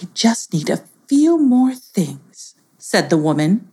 I 0.00 0.08
just 0.14 0.52
need 0.52 0.70
a 0.70 0.84
few 1.06 1.38
more 1.38 1.74
things, 1.74 2.54
said 2.78 3.10
the 3.10 3.16
woman. 3.16 3.70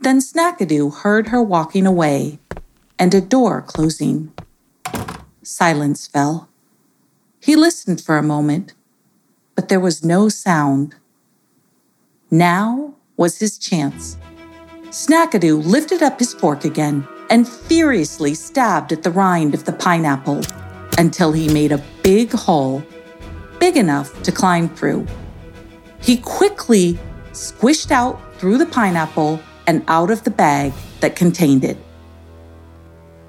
Then 0.00 0.18
Snackadoo 0.18 1.02
heard 1.02 1.28
her 1.28 1.42
walking 1.42 1.86
away 1.86 2.38
and 2.98 3.14
a 3.14 3.20
door 3.20 3.62
closing. 3.62 4.32
Silence 5.42 6.06
fell. 6.06 6.48
He 7.40 7.56
listened 7.56 8.00
for 8.00 8.16
a 8.16 8.22
moment, 8.22 8.74
but 9.56 9.68
there 9.68 9.80
was 9.80 10.04
no 10.04 10.28
sound. 10.28 10.94
Now 12.30 12.94
was 13.16 13.38
his 13.38 13.58
chance. 13.58 14.16
Snackadoo 14.90 15.64
lifted 15.64 16.00
up 16.00 16.20
his 16.20 16.32
fork 16.32 16.64
again 16.64 17.06
and 17.28 17.48
furiously 17.48 18.34
stabbed 18.34 18.92
at 18.92 19.02
the 19.02 19.10
rind 19.10 19.52
of 19.52 19.64
the 19.64 19.72
pineapple 19.72 20.42
until 20.96 21.32
he 21.32 21.52
made 21.52 21.72
a 21.72 21.82
big 22.04 22.30
hole, 22.30 22.84
big 23.58 23.76
enough 23.76 24.22
to 24.22 24.30
climb 24.30 24.68
through. 24.68 25.04
He 26.00 26.18
quickly 26.18 26.98
squished 27.32 27.90
out 27.90 28.20
through 28.34 28.58
the 28.58 28.66
pineapple 28.66 29.40
and 29.66 29.82
out 29.88 30.10
of 30.10 30.22
the 30.22 30.30
bag 30.30 30.72
that 31.00 31.16
contained 31.16 31.64
it. 31.64 31.78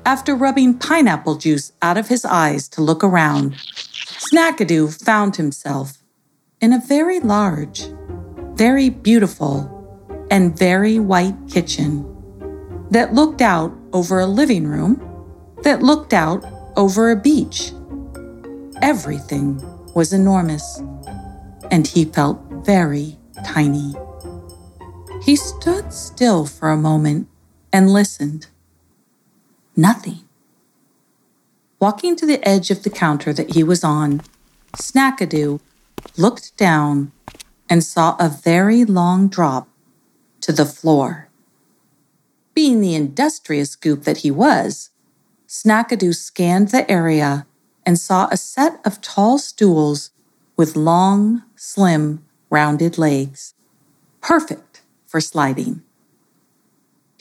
After 0.05 0.35
rubbing 0.35 0.77
pineapple 0.77 1.35
juice 1.35 1.71
out 1.81 1.97
of 1.97 2.09
his 2.09 2.25
eyes 2.25 2.67
to 2.69 2.81
look 2.81 3.03
around, 3.03 3.53
Snackadoo 3.53 4.89
found 5.03 5.37
himself 5.37 6.03
in 6.59 6.73
a 6.73 6.81
very 6.85 7.21
large, 7.21 7.87
very 8.55 8.89
beautiful, 8.89 9.69
and 10.29 10.57
very 10.57 10.99
white 10.99 11.35
kitchen 11.49 12.03
that 12.91 13.13
looked 13.13 13.41
out 13.41 13.73
over 13.93 14.19
a 14.19 14.25
living 14.25 14.67
room 14.67 15.01
that 15.63 15.81
looked 15.81 16.13
out 16.13 16.43
over 16.75 17.11
a 17.11 17.15
beach. 17.15 17.71
Everything 18.81 19.61
was 19.93 20.11
enormous, 20.11 20.81
and 21.71 21.87
he 21.87 22.03
felt 22.03 22.41
very 22.65 23.17
tiny. 23.45 23.93
He 25.23 25.37
stood 25.37 25.93
still 25.93 26.45
for 26.45 26.69
a 26.69 26.77
moment 26.77 27.29
and 27.71 27.89
listened. 27.89 28.47
Nothing. 29.75 30.19
Walking 31.79 32.15
to 32.15 32.25
the 32.25 32.47
edge 32.47 32.69
of 32.69 32.83
the 32.83 32.89
counter 32.89 33.33
that 33.33 33.55
he 33.55 33.63
was 33.63 33.83
on, 33.83 34.21
Snackadoo 34.77 35.59
looked 36.15 36.55
down 36.57 37.11
and 37.69 37.83
saw 37.83 38.15
a 38.19 38.29
very 38.29 38.85
long 38.85 39.27
drop 39.27 39.67
to 40.41 40.51
the 40.51 40.65
floor. 40.65 41.27
Being 42.53 42.81
the 42.81 42.93
industrious 42.93 43.75
goop 43.75 44.03
that 44.03 44.17
he 44.17 44.29
was, 44.29 44.91
Snackadoo 45.47 46.15
scanned 46.15 46.69
the 46.69 46.89
area 46.89 47.47
and 47.85 47.99
saw 47.99 48.27
a 48.27 48.37
set 48.37 48.79
of 48.85 49.01
tall 49.01 49.39
stools 49.39 50.11
with 50.55 50.75
long, 50.75 51.43
slim, 51.55 52.23
rounded 52.49 52.97
legs. 52.97 53.55
Perfect 54.21 54.81
for 55.07 55.19
sliding. 55.19 55.81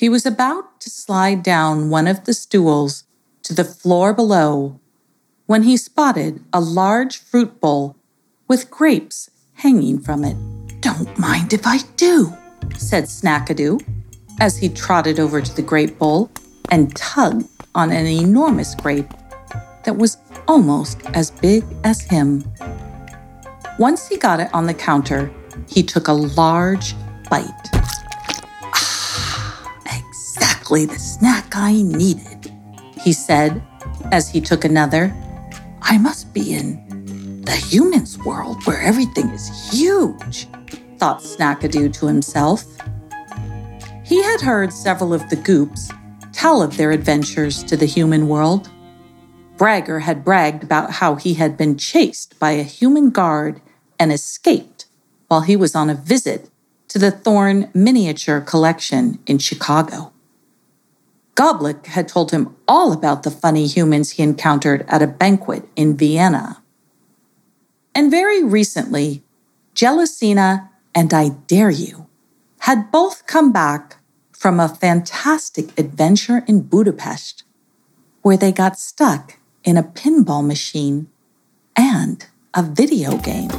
He 0.02 0.08
was 0.08 0.26
about 0.26 0.80
to 0.80 0.90
slide 0.90 1.44
down 1.44 1.88
one 1.88 2.08
of 2.08 2.24
the 2.24 2.34
stools 2.34 3.04
to 3.44 3.54
the 3.54 3.62
floor 3.62 4.12
below 4.12 4.80
when 5.46 5.62
he 5.62 5.76
spotted 5.76 6.42
a 6.52 6.60
large 6.60 7.18
fruit 7.18 7.60
bowl 7.60 7.94
with 8.48 8.68
grapes 8.68 9.30
hanging 9.52 10.00
from 10.00 10.24
it. 10.24 10.36
Don't 10.80 11.16
mind 11.16 11.52
if 11.52 11.68
I 11.68 11.78
do, 11.94 12.36
said 12.76 13.04
Snackadoo 13.04 13.80
as 14.40 14.56
he 14.56 14.68
trotted 14.68 15.20
over 15.20 15.40
to 15.40 15.54
the 15.54 15.62
grape 15.62 15.96
bowl 16.00 16.32
and 16.72 16.96
tugged 16.96 17.48
on 17.76 17.92
an 17.92 18.08
enormous 18.08 18.74
grape 18.74 19.14
that 19.84 19.96
was 19.96 20.16
almost 20.48 21.00
as 21.14 21.30
big 21.30 21.62
as 21.84 22.00
him. 22.00 22.42
Once 23.78 24.08
he 24.08 24.16
got 24.16 24.40
it 24.40 24.52
on 24.52 24.66
the 24.66 24.74
counter, 24.74 25.32
he 25.68 25.80
took 25.80 26.08
a 26.08 26.12
large 26.12 26.96
bite. 27.30 27.91
Exactly 30.72 30.96
the 30.96 31.02
snack 31.02 31.54
I 31.54 31.82
needed, 31.82 32.50
he 32.98 33.12
said 33.12 33.62
as 34.10 34.30
he 34.30 34.40
took 34.40 34.64
another. 34.64 35.14
I 35.82 35.98
must 35.98 36.32
be 36.32 36.54
in 36.54 37.42
the 37.44 37.52
humans' 37.52 38.16
world 38.24 38.64
where 38.64 38.80
everything 38.80 39.28
is 39.28 39.70
huge 39.70 40.46
thought 40.96 41.20
Snackadoo 41.20 41.92
to 41.92 42.06
himself. 42.06 42.64
He 44.02 44.22
had 44.22 44.40
heard 44.40 44.72
several 44.72 45.12
of 45.12 45.28
the 45.28 45.36
Goops 45.36 45.90
tell 46.32 46.62
of 46.62 46.78
their 46.78 46.90
adventures 46.90 47.62
to 47.64 47.76
the 47.76 47.84
human 47.84 48.26
world. 48.26 48.70
Bragger 49.58 49.98
had 49.98 50.24
bragged 50.24 50.64
about 50.64 50.92
how 50.92 51.16
he 51.16 51.34
had 51.34 51.58
been 51.58 51.76
chased 51.76 52.38
by 52.38 52.52
a 52.52 52.62
human 52.62 53.10
guard 53.10 53.60
and 53.98 54.10
escaped 54.10 54.86
while 55.28 55.42
he 55.42 55.54
was 55.54 55.74
on 55.74 55.90
a 55.90 55.94
visit 55.94 56.48
to 56.88 56.98
the 56.98 57.10
Thorne 57.10 57.68
Miniature 57.74 58.40
Collection 58.40 59.18
in 59.26 59.36
Chicago. 59.36 60.12
Gobblik 61.34 61.86
had 61.86 62.08
told 62.08 62.30
him 62.30 62.54
all 62.68 62.92
about 62.92 63.22
the 63.22 63.30
funny 63.30 63.66
humans 63.66 64.10
he 64.10 64.22
encountered 64.22 64.84
at 64.88 65.02
a 65.02 65.06
banquet 65.06 65.66
in 65.76 65.96
Vienna. 65.96 66.62
And 67.94 68.10
very 68.10 68.44
recently, 68.44 69.22
Jealousina 69.74 70.68
and 70.94 71.12
I 71.14 71.30
Dare 71.46 71.70
You 71.70 72.06
had 72.60 72.92
both 72.92 73.26
come 73.26 73.50
back 73.50 73.96
from 74.32 74.60
a 74.60 74.68
fantastic 74.68 75.78
adventure 75.78 76.44
in 76.46 76.62
Budapest, 76.62 77.44
where 78.20 78.36
they 78.36 78.52
got 78.52 78.78
stuck 78.78 79.38
in 79.64 79.76
a 79.76 79.82
pinball 79.82 80.46
machine 80.46 81.08
and 81.74 82.26
a 82.52 82.62
video 82.62 83.16
game. 83.16 83.50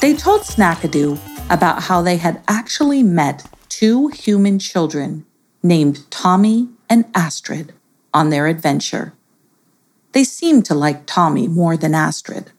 They 0.00 0.14
told 0.14 0.42
Snackadoo 0.42 1.18
about 1.48 1.84
how 1.84 2.02
they 2.02 2.16
had 2.16 2.42
actually 2.46 3.02
met 3.02 3.46
two 3.68 4.08
human 4.08 4.58
children 4.58 5.24
named 5.62 6.10
Tommy 6.10 6.68
and 6.88 7.04
Astrid 7.14 7.72
on 8.12 8.30
their 8.30 8.46
adventure. 8.46 9.14
They 10.12 10.24
seemed 10.24 10.66
to 10.66 10.74
like 10.74 11.06
Tommy 11.06 11.48
more 11.48 11.76
than 11.76 11.94
Astrid. 11.94 12.52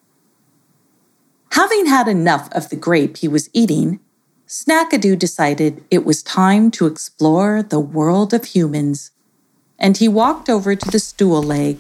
Having 1.52 1.86
had 1.86 2.08
enough 2.08 2.52
of 2.52 2.70
the 2.70 2.76
grape 2.76 3.18
he 3.18 3.28
was 3.28 3.50
eating, 3.54 4.00
Snackadoo 4.48 5.18
decided 5.18 5.84
it 5.92 6.06
was 6.06 6.24
time 6.24 6.72
to 6.72 6.88
explore 6.88 7.62
the 7.62 7.80
world 7.80 8.34
of 8.34 8.46
humans, 8.46 9.12
and 9.78 9.98
he 9.98 10.08
walked 10.08 10.50
over 10.50 10.76
to 10.76 10.92
the 10.92 11.00
stool 11.00 11.44
leg 11.44 11.78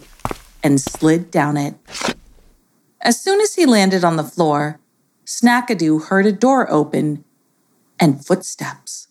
and 0.64 0.80
slid 0.80 1.32
down 1.32 1.58
it. 1.58 1.76
As 3.02 3.20
soon 3.20 3.42
as 3.42 3.56
he 3.56 3.66
landed 3.66 4.04
on 4.04 4.16
the 4.16 4.24
floor, 4.24 4.80
Snackadoo 5.26 6.06
heard 6.06 6.26
a 6.26 6.32
door 6.32 6.72
open 6.72 7.24
and 8.00 8.26
footsteps. 8.26 9.08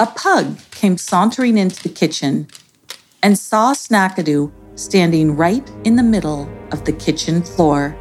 A 0.00 0.06
pug 0.06 0.58
came 0.70 0.96
sauntering 0.96 1.58
into 1.58 1.82
the 1.82 1.88
kitchen 1.88 2.46
and 3.20 3.36
saw 3.36 3.72
Snackadoo 3.72 4.52
standing 4.76 5.34
right 5.34 5.68
in 5.82 5.96
the 5.96 6.04
middle 6.04 6.48
of 6.70 6.84
the 6.84 6.92
kitchen 6.92 7.42
floor. 7.42 7.96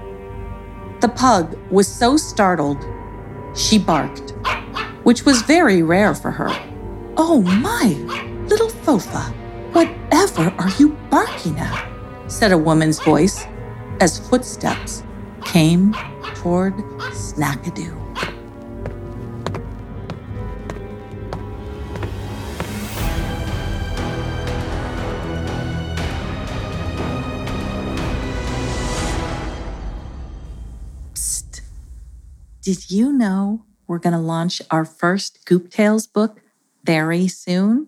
The 1.01 1.09
pug 1.09 1.57
was 1.71 1.87
so 1.87 2.15
startled, 2.15 2.85
she 3.55 3.79
barked, 3.79 4.35
which 5.05 5.25
was 5.25 5.41
very 5.41 5.81
rare 5.81 6.13
for 6.13 6.29
her. 6.29 6.49
Oh 7.17 7.41
my, 7.41 7.85
little 8.47 8.69
Fofa, 8.69 9.33
whatever 9.73 10.53
are 10.59 10.71
you 10.77 10.89
barking 11.09 11.57
at? 11.57 11.89
said 12.27 12.51
a 12.51 12.57
woman's 12.59 12.99
voice 12.99 13.43
as 14.01 14.19
footsteps 14.29 15.01
came 15.45 15.93
toward 16.35 16.75
Snackadoo. 17.09 18.06
Did 32.67 32.91
you 32.91 33.13
know 33.13 33.63
we're 33.87 33.97
going 33.97 34.11
to 34.11 34.19
launch 34.19 34.61
our 34.69 34.83
first 34.83 35.45
Goop 35.45 35.71
Tales 35.71 36.05
book 36.05 36.41
very 36.83 37.29
soon? 37.29 37.87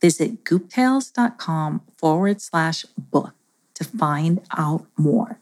Visit 0.00 0.42
gooptales.com 0.42 1.82
forward 1.98 2.40
slash 2.40 2.86
book 2.96 3.34
to 3.74 3.84
find 3.84 4.40
out 4.56 4.86
more. 4.96 5.38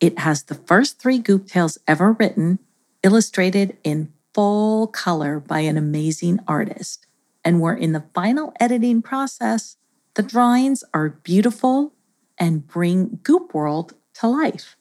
It 0.00 0.20
has 0.20 0.44
the 0.44 0.54
first 0.54 0.98
three 0.98 1.18
Goop 1.18 1.46
Tales 1.46 1.76
ever 1.86 2.12
written, 2.12 2.58
illustrated 3.02 3.76
in 3.84 4.10
full 4.32 4.86
color 4.86 5.38
by 5.38 5.60
an 5.60 5.76
amazing 5.76 6.40
artist. 6.48 7.06
And 7.44 7.60
we're 7.60 7.74
in 7.74 7.92
the 7.92 8.06
final 8.14 8.54
editing 8.58 9.02
process. 9.02 9.76
The 10.14 10.22
drawings 10.22 10.82
are 10.94 11.10
beautiful 11.10 11.92
and 12.38 12.66
bring 12.66 13.20
Goop 13.24 13.52
World 13.52 13.92
to 14.14 14.26
life. 14.26 14.78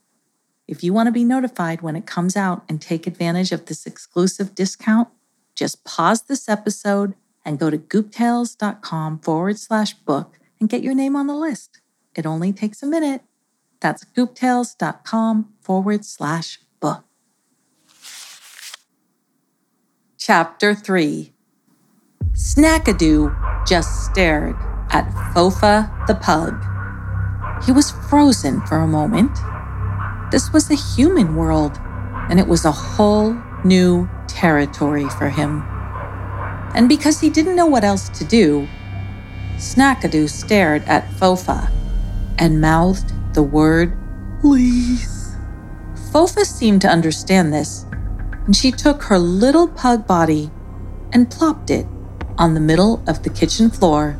If 0.69 0.83
you 0.83 0.93
want 0.93 1.07
to 1.07 1.11
be 1.11 1.23
notified 1.23 1.81
when 1.81 1.95
it 1.95 2.05
comes 2.05 2.37
out 2.37 2.63
and 2.69 2.79
take 2.79 3.07
advantage 3.07 3.51
of 3.51 3.65
this 3.65 3.87
exclusive 3.87 4.53
discount, 4.53 5.07
just 5.55 5.83
pause 5.83 6.21
this 6.21 6.47
episode 6.47 7.15
and 7.43 7.57
go 7.57 7.71
to 7.71 7.77
gooptales.com 7.79 9.17
forward 9.21 9.57
slash 9.57 9.95
book 9.95 10.37
and 10.59 10.69
get 10.69 10.83
your 10.83 10.93
name 10.93 11.15
on 11.15 11.25
the 11.25 11.33
list. 11.33 11.81
It 12.13 12.27
only 12.27 12.53
takes 12.53 12.83
a 12.83 12.85
minute. 12.85 13.23
That's 13.79 14.05
gooptales.com 14.05 15.53
forward 15.59 16.05
slash 16.05 16.59
book. 16.79 17.03
Chapter 20.19 20.75
3 20.75 21.33
Snackadoo 22.33 23.65
just 23.65 24.05
stared 24.05 24.55
at 24.91 25.09
Fofa 25.33 26.05
the 26.05 26.13
pug. 26.13 26.63
He 27.65 27.71
was 27.71 27.89
frozen 28.07 28.61
for 28.67 28.77
a 28.77 28.87
moment. 28.87 29.35
This 30.31 30.53
was 30.53 30.67
the 30.67 30.75
human 30.75 31.35
world, 31.35 31.79
and 32.29 32.39
it 32.39 32.47
was 32.47 32.65
a 32.65 32.71
whole 32.71 33.35
new 33.63 34.09
territory 34.27 35.09
for 35.09 35.29
him. 35.29 35.63
And 36.75 36.87
because 36.87 37.19
he 37.19 37.29
didn't 37.29 37.55
know 37.55 37.65
what 37.65 37.83
else 37.83 38.09
to 38.09 38.23
do, 38.23 38.67
Snackadoo 39.57 40.29
stared 40.29 40.83
at 40.83 41.09
Fofa 41.09 41.71
and 42.37 42.61
mouthed 42.61 43.11
the 43.33 43.43
word, 43.43 43.97
please. 44.39 45.35
Fofa 46.11 46.45
seemed 46.45 46.81
to 46.81 46.87
understand 46.87 47.51
this, 47.51 47.85
and 48.45 48.55
she 48.55 48.71
took 48.71 49.03
her 49.03 49.19
little 49.19 49.67
pug 49.67 50.07
body 50.07 50.49
and 51.11 51.29
plopped 51.29 51.69
it 51.69 51.85
on 52.37 52.53
the 52.53 52.59
middle 52.59 53.03
of 53.07 53.23
the 53.23 53.29
kitchen 53.29 53.69
floor 53.69 54.13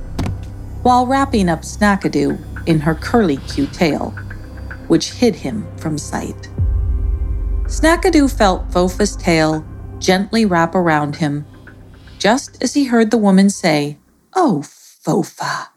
while 0.81 1.05
wrapping 1.05 1.49
up 1.49 1.61
Snackadoo 1.61 2.67
in 2.67 2.79
her 2.81 2.95
curly 2.95 3.37
Q 3.37 3.67
tail, 3.67 4.13
which 4.89 5.13
hid 5.13 5.35
him 5.35 5.65
from 5.77 5.97
sight. 5.97 6.49
Snackadoo 7.65 8.29
felt 8.29 8.69
Fofa's 8.69 9.15
tail 9.15 9.65
gently 9.99 10.45
wrap 10.45 10.75
around 10.75 11.17
him, 11.17 11.45
just 12.17 12.61
as 12.61 12.73
he 12.73 12.85
heard 12.85 13.11
the 13.11 13.17
woman 13.17 13.49
say, 13.49 13.97
Oh, 14.35 14.63
Fofa, 14.65 15.69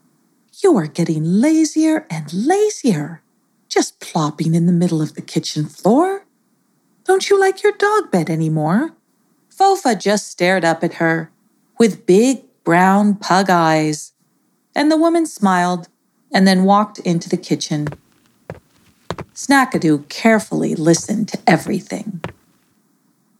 you 0.63 0.75
are 0.75 0.87
getting 0.87 1.23
lazier 1.23 2.05
and 2.09 2.33
lazier, 2.33 3.21
just 3.69 3.99
plopping 3.99 4.55
in 4.55 4.65
the 4.65 4.73
middle 4.73 5.01
of 5.01 5.13
the 5.13 5.21
kitchen 5.21 5.65
floor. 5.65 6.25
Don't 7.05 7.29
you 7.29 7.39
like 7.39 7.63
your 7.63 7.73
dog 7.73 8.11
bed 8.11 8.29
anymore? 8.29 8.95
Fofa 9.55 9.99
just 9.99 10.27
stared 10.27 10.65
up 10.65 10.83
at 10.83 10.95
her 10.95 11.31
with 11.77 12.05
big 12.05 12.43
brown 12.63 13.15
pug 13.15 13.49
eyes, 13.49 14.13
and 14.75 14.91
the 14.91 14.97
woman 14.97 15.25
smiled 15.25 15.89
and 16.31 16.47
then 16.47 16.63
walked 16.63 16.97
into 16.99 17.29
the 17.29 17.37
kitchen. 17.37 17.87
Snackadoo 19.33 20.07
carefully 20.09 20.75
listened 20.75 21.27
to 21.29 21.39
everything. 21.47 22.21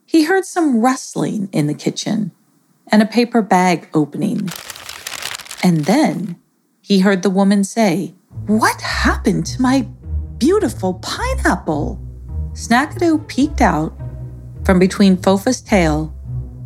He 0.05 0.23
heard 0.23 0.45
some 0.45 0.79
rustling 0.79 1.49
in 1.51 1.67
the 1.67 1.73
kitchen 1.73 2.31
and 2.91 3.01
a 3.01 3.05
paper 3.05 3.41
bag 3.41 3.89
opening. 3.93 4.49
And 5.63 5.85
then 5.85 6.35
he 6.81 6.99
heard 6.99 7.23
the 7.23 7.29
woman 7.29 7.63
say, 7.63 8.13
What 8.47 8.81
happened 8.81 9.45
to 9.47 9.61
my 9.61 9.87
beautiful 10.37 10.95
pineapple? 10.95 11.99
Snackadoo 12.53 13.27
peeked 13.27 13.61
out 13.61 13.93
from 14.63 14.79
between 14.79 15.17
Fofa's 15.17 15.61
tail 15.61 16.13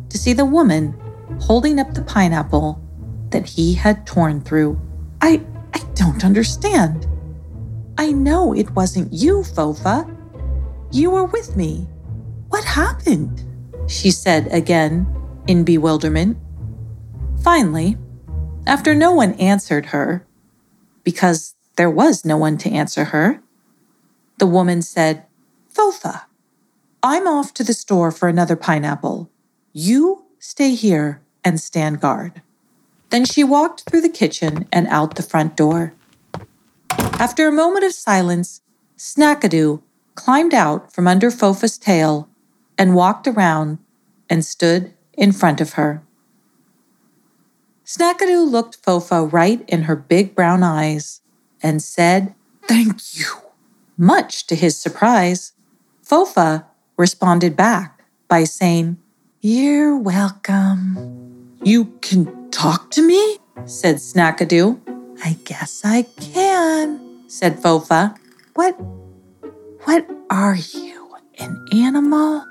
to 0.08 0.18
see 0.18 0.32
the 0.32 0.44
woman 0.44 0.94
holding 1.40 1.78
up 1.78 1.94
the 1.94 2.02
pineapple 2.02 2.82
that 3.30 3.46
he 3.46 3.74
had 3.74 4.06
torn 4.06 4.40
through. 4.40 4.80
I 5.20 5.42
I 5.74 5.80
don't 5.94 6.24
understand. 6.24 7.07
I 7.98 8.12
know 8.12 8.54
it 8.54 8.70
wasn't 8.76 9.12
you, 9.12 9.42
Fofa. 9.42 10.08
You 10.92 11.10
were 11.10 11.24
with 11.24 11.56
me. 11.56 11.88
What 12.48 12.64
happened? 12.64 13.42
She 13.88 14.12
said 14.12 14.46
again 14.52 15.06
in 15.48 15.64
bewilderment. 15.64 16.38
Finally, 17.42 17.98
after 18.68 18.94
no 18.94 19.12
one 19.12 19.34
answered 19.34 19.86
her, 19.86 20.24
because 21.02 21.56
there 21.76 21.90
was 21.90 22.24
no 22.24 22.36
one 22.36 22.56
to 22.58 22.70
answer 22.70 23.06
her, 23.06 23.42
the 24.38 24.46
woman 24.46 24.80
said, 24.80 25.26
Fofa, 25.74 26.22
I'm 27.02 27.26
off 27.26 27.52
to 27.54 27.64
the 27.64 27.74
store 27.74 28.12
for 28.12 28.28
another 28.28 28.56
pineapple. 28.56 29.28
You 29.72 30.24
stay 30.38 30.76
here 30.76 31.20
and 31.44 31.60
stand 31.60 32.00
guard. 32.00 32.42
Then 33.10 33.24
she 33.24 33.42
walked 33.42 33.90
through 33.90 34.02
the 34.02 34.08
kitchen 34.08 34.68
and 34.72 34.86
out 34.88 35.16
the 35.16 35.22
front 35.22 35.56
door. 35.56 35.94
After 37.18 37.48
a 37.48 37.52
moment 37.52 37.84
of 37.84 37.92
silence, 37.92 38.62
Snackadoo 38.96 39.82
climbed 40.14 40.54
out 40.54 40.92
from 40.92 41.06
under 41.06 41.30
Fofa's 41.30 41.78
tail 41.78 42.28
and 42.76 42.94
walked 42.94 43.26
around 43.26 43.78
and 44.30 44.44
stood 44.44 44.92
in 45.14 45.32
front 45.32 45.60
of 45.60 45.74
her. 45.74 46.02
Snackadoo 47.84 48.48
looked 48.48 48.82
Fofa 48.82 49.32
right 49.32 49.64
in 49.68 49.82
her 49.82 49.96
big 49.96 50.34
brown 50.34 50.62
eyes 50.62 51.20
and 51.62 51.82
said, 51.82 52.34
Thank 52.66 53.18
you. 53.18 53.26
Much 53.96 54.46
to 54.46 54.54
his 54.54 54.76
surprise, 54.76 55.52
Fofa 56.06 56.66
responded 56.96 57.56
back 57.56 58.04
by 58.28 58.44
saying, 58.44 58.98
You're 59.40 59.96
welcome. 59.96 61.56
You 61.62 61.86
can 62.02 62.50
talk 62.50 62.90
to 62.92 63.02
me? 63.02 63.38
said 63.64 63.96
Snackadoo. 63.96 64.97
I 65.24 65.36
guess 65.44 65.82
I 65.84 66.02
can, 66.02 67.28
said 67.28 67.56
Fofa. 67.60 68.16
What, 68.54 68.72
what 69.84 70.06
are 70.30 70.56
you, 70.56 71.16
an 71.38 71.66
animal? 71.72 72.44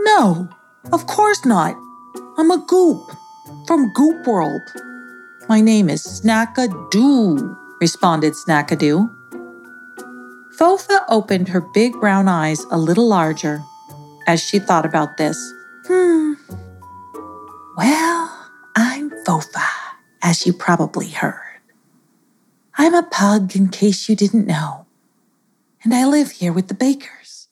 No, 0.00 0.48
of 0.92 1.06
course 1.06 1.44
not. 1.44 1.76
I'm 2.36 2.50
a 2.50 2.58
goop 2.66 3.10
from 3.66 3.92
Goop 3.92 4.26
World. 4.26 4.62
My 5.48 5.60
name 5.60 5.88
is 5.88 6.02
Snackadoo, 6.02 7.56
responded 7.80 8.34
Snackadoo. 8.34 9.08
Fofa 10.58 11.04
opened 11.08 11.48
her 11.48 11.60
big 11.60 11.92
brown 12.00 12.28
eyes 12.28 12.64
a 12.70 12.78
little 12.78 13.08
larger 13.08 13.62
as 14.26 14.42
she 14.42 14.58
thought 14.58 14.86
about 14.86 15.16
this. 15.16 15.36
Hmm. 15.86 16.34
Well, 17.76 18.48
I'm 18.76 19.10
Fofa, 19.24 19.68
as 20.22 20.46
you 20.46 20.52
probably 20.52 21.08
heard. 21.08 21.51
I'm 22.76 22.94
a 22.94 23.02
pug, 23.02 23.54
in 23.54 23.68
case 23.68 24.08
you 24.08 24.16
didn't 24.16 24.46
know. 24.46 24.86
And 25.84 25.94
I 25.94 26.06
live 26.06 26.32
here 26.32 26.52
with 26.52 26.68
the 26.68 26.74
Bakers 26.74 27.48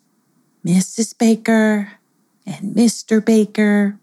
Mrs. 0.65 1.17
Baker 1.17 1.93
and 2.47 2.75
Mr. 2.75 3.25
Baker 3.25 3.99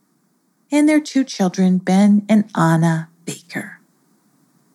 and 0.72 0.90
their 0.90 1.00
two 1.00 1.24
children, 1.24 1.78
Ben 1.78 2.26
and 2.28 2.50
Anna 2.56 3.10
Baker. 3.26 3.80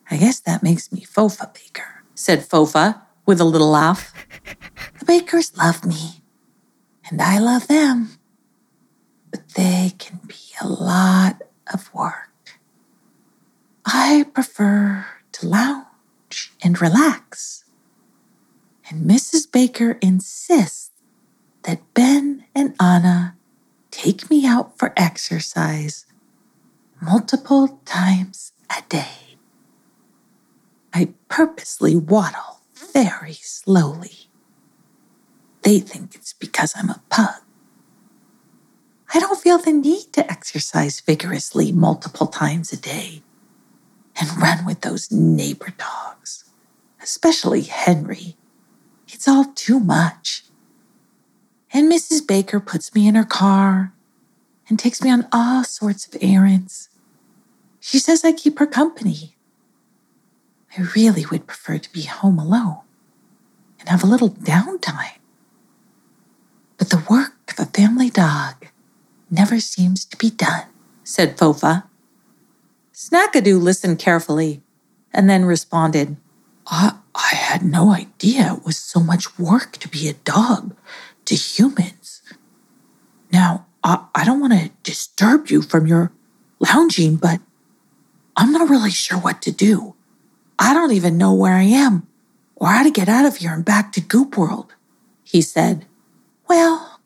I 0.09 0.17
guess 0.17 0.39
that 0.41 0.63
makes 0.63 0.91
me 0.91 1.01
Fofa 1.01 1.53
Baker, 1.53 2.03
said 2.15 2.39
Fofa 2.39 3.01
with 3.25 3.39
a 3.39 3.45
little 3.45 3.69
laugh. 3.69 4.13
The 4.99 5.05
Bakers 5.05 5.55
love 5.57 5.85
me, 5.85 6.21
and 7.09 7.21
I 7.21 7.39
love 7.39 7.67
them, 7.67 8.17
but 9.31 9.49
they 9.49 9.93
can 9.97 10.19
be 10.27 10.35
a 10.61 10.67
lot 10.67 11.41
of 11.73 11.93
work. 11.93 12.29
I 13.85 14.25
prefer 14.33 15.05
to 15.33 15.47
lounge 15.47 15.82
and 16.73 16.81
relax. 16.81 17.65
And 18.89 19.07
Mrs. 19.07 19.51
Baker 19.51 19.99
insists 20.01 20.89
that 21.63 21.93
Ben 21.93 22.45
and 22.55 22.73
Anna 22.79 23.35
take 23.91 24.27
me 24.29 24.47
out 24.47 24.77
for 24.79 24.91
exercise 24.97 26.07
multiple 26.99 27.79
times 27.85 28.53
a 28.75 28.81
day. 28.89 29.37
I 30.95 31.13
purposely 31.29 31.95
waddle 31.95 32.61
very 32.91 33.33
slowly. 33.33 34.29
They 35.61 35.79
think 35.79 36.15
it's 36.15 36.33
because 36.33 36.73
I'm 36.75 36.89
a 36.89 37.03
pug. 37.09 37.41
I 39.13 39.19
don't 39.19 39.39
feel 39.39 39.59
the 39.59 39.73
need 39.73 40.11
to 40.13 40.29
exercise 40.29 41.01
vigorously 41.01 41.71
multiple 41.71 42.27
times 42.27 42.73
a 42.73 42.77
day 42.77 43.21
and 44.19 44.41
run 44.41 44.65
with 44.65 44.81
those 44.81 45.11
neighbor 45.11 45.73
dogs, 45.77 46.42
especially 47.03 47.61
Henry. 47.63 48.37
It's 49.09 49.27
all 49.27 49.45
too 49.55 49.79
much. 49.79 50.43
And 51.73 51.91
Mrs. 51.91 52.25
Baker 52.27 52.59
puts 52.59 52.95
me 52.95 53.07
in 53.07 53.15
her 53.15 53.25
car 53.25 53.93
and 54.69 54.79
takes 54.79 55.03
me 55.03 55.11
on 55.11 55.27
all 55.31 55.63
sorts 55.63 56.07
of 56.07 56.17
errands. 56.21 56.89
She 57.79 57.99
says 57.99 58.23
I 58.25 58.31
keep 58.31 58.59
her 58.59 58.67
company. 58.67 59.35
I 60.77 60.83
really 60.95 61.25
would 61.27 61.47
prefer 61.47 61.77
to 61.79 61.93
be 61.93 62.03
home 62.03 62.39
alone. 62.39 62.79
and 63.79 63.89
have 63.89 64.03
a 64.03 64.07
little 64.07 64.29
downtime. 64.31 65.17
But 66.77 66.89
the 66.89 67.03
work 67.09 67.33
of 67.51 67.59
a 67.59 67.69
family 67.71 68.09
dog 68.09 68.67
never 69.29 69.59
seems 69.59 70.05
to 70.05 70.17
be 70.17 70.29
done, 70.29 70.65
said 71.03 71.37
Fofa. 71.37 71.83
Snackadoo 72.93 73.61
listened 73.61 73.99
carefully 73.99 74.61
and 75.13 75.29
then 75.29 75.45
responded, 75.45 76.17
I, 76.67 76.97
I 77.13 77.35
had 77.35 77.63
no 77.63 77.91
idea 77.91 78.53
it 78.53 78.65
was 78.65 78.77
so 78.77 78.99
much 78.99 79.37
work 79.37 79.73
to 79.73 79.87
be 79.87 80.07
a 80.07 80.13
dog 80.13 80.75
to 81.25 81.35
humans. 81.35 82.21
Now, 83.31 83.65
I, 83.83 84.05
I 84.15 84.25
don't 84.25 84.39
want 84.39 84.53
to 84.53 84.71
disturb 84.83 85.47
you 85.47 85.61
from 85.61 85.87
your 85.87 86.11
lounging, 86.59 87.17
but 87.17 87.39
I'm 88.35 88.51
not 88.51 88.69
really 88.69 88.91
sure 88.91 89.17
what 89.17 89.41
to 89.43 89.51
do. 89.51 89.95
I 90.57 90.73
don't 90.73 90.91
even 90.91 91.17
know 91.17 91.33
where 91.33 91.55
I 91.55 91.63
am 91.63 92.07
or 92.55 92.67
how 92.69 92.83
to 92.83 92.91
get 92.91 93.09
out 93.09 93.25
of 93.25 93.37
here 93.37 93.53
and 93.53 93.65
back 93.65 93.91
to 93.93 94.01
Goop 94.01 94.37
World, 94.37 94.73
he 95.23 95.41
said. 95.41 95.85
Well, 96.47 96.99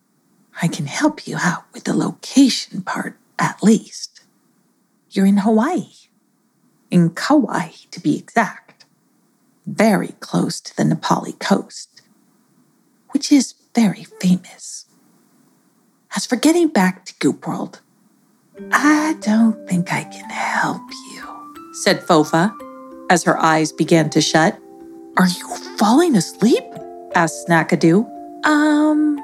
I 0.61 0.67
can 0.67 0.85
help 0.85 1.27
you 1.27 1.37
out 1.39 1.65
with 1.73 1.85
the 1.85 1.93
location 1.93 2.81
part 2.81 3.17
at 3.39 3.63
least. 3.63 4.21
You're 5.09 5.25
in 5.25 5.37
Hawaii, 5.37 5.89
in 6.91 7.11
Kauai 7.11 7.69
to 7.91 7.99
be 7.99 8.17
exact, 8.17 8.66
very 9.67 10.13
close 10.21 10.61
to 10.61 10.75
the 10.75 10.85
Na 10.85 10.95
Pali 10.95 11.33
coast, 11.33 12.01
which 13.09 13.31
is 13.31 13.53
very 13.75 14.05
famous. 14.21 14.85
As 16.15 16.25
for 16.25 16.37
getting 16.37 16.69
back 16.69 17.05
to 17.05 17.13
Goop 17.19 17.45
World, 17.45 17.81
I 18.71 19.15
don't 19.19 19.67
think 19.67 19.91
I 19.93 20.05
can 20.05 20.29
help 20.29 20.81
you, 21.11 21.73
said 21.73 21.99
Fofa 21.99 22.55
as 23.09 23.23
her 23.23 23.37
eyes 23.37 23.71
began 23.71 24.09
to 24.11 24.21
shut. 24.21 24.57
Are 25.17 25.27
you 25.27 25.47
falling 25.77 26.15
asleep? 26.15 26.63
asked 27.13 27.47
Snackadoo. 27.47 28.05
Um, 28.45 29.19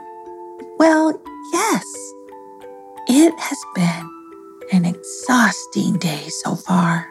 well, 0.78 1.20
yes. 1.54 1.86
It 3.08 3.34
has 3.40 3.58
been 3.76 4.10
an 4.72 4.86
exhausting 4.86 5.98
day 5.98 6.28
so 6.44 6.56
far, 6.56 7.08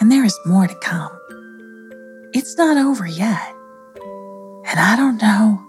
and 0.00 0.10
there 0.10 0.24
is 0.24 0.38
more 0.46 0.66
to 0.66 0.74
come. 0.76 1.10
It's 2.36 2.58
not 2.58 2.76
over 2.76 3.06
yet, 3.06 3.54
and 4.66 4.80
I 4.80 4.96
don't 4.96 5.22
know 5.22 5.64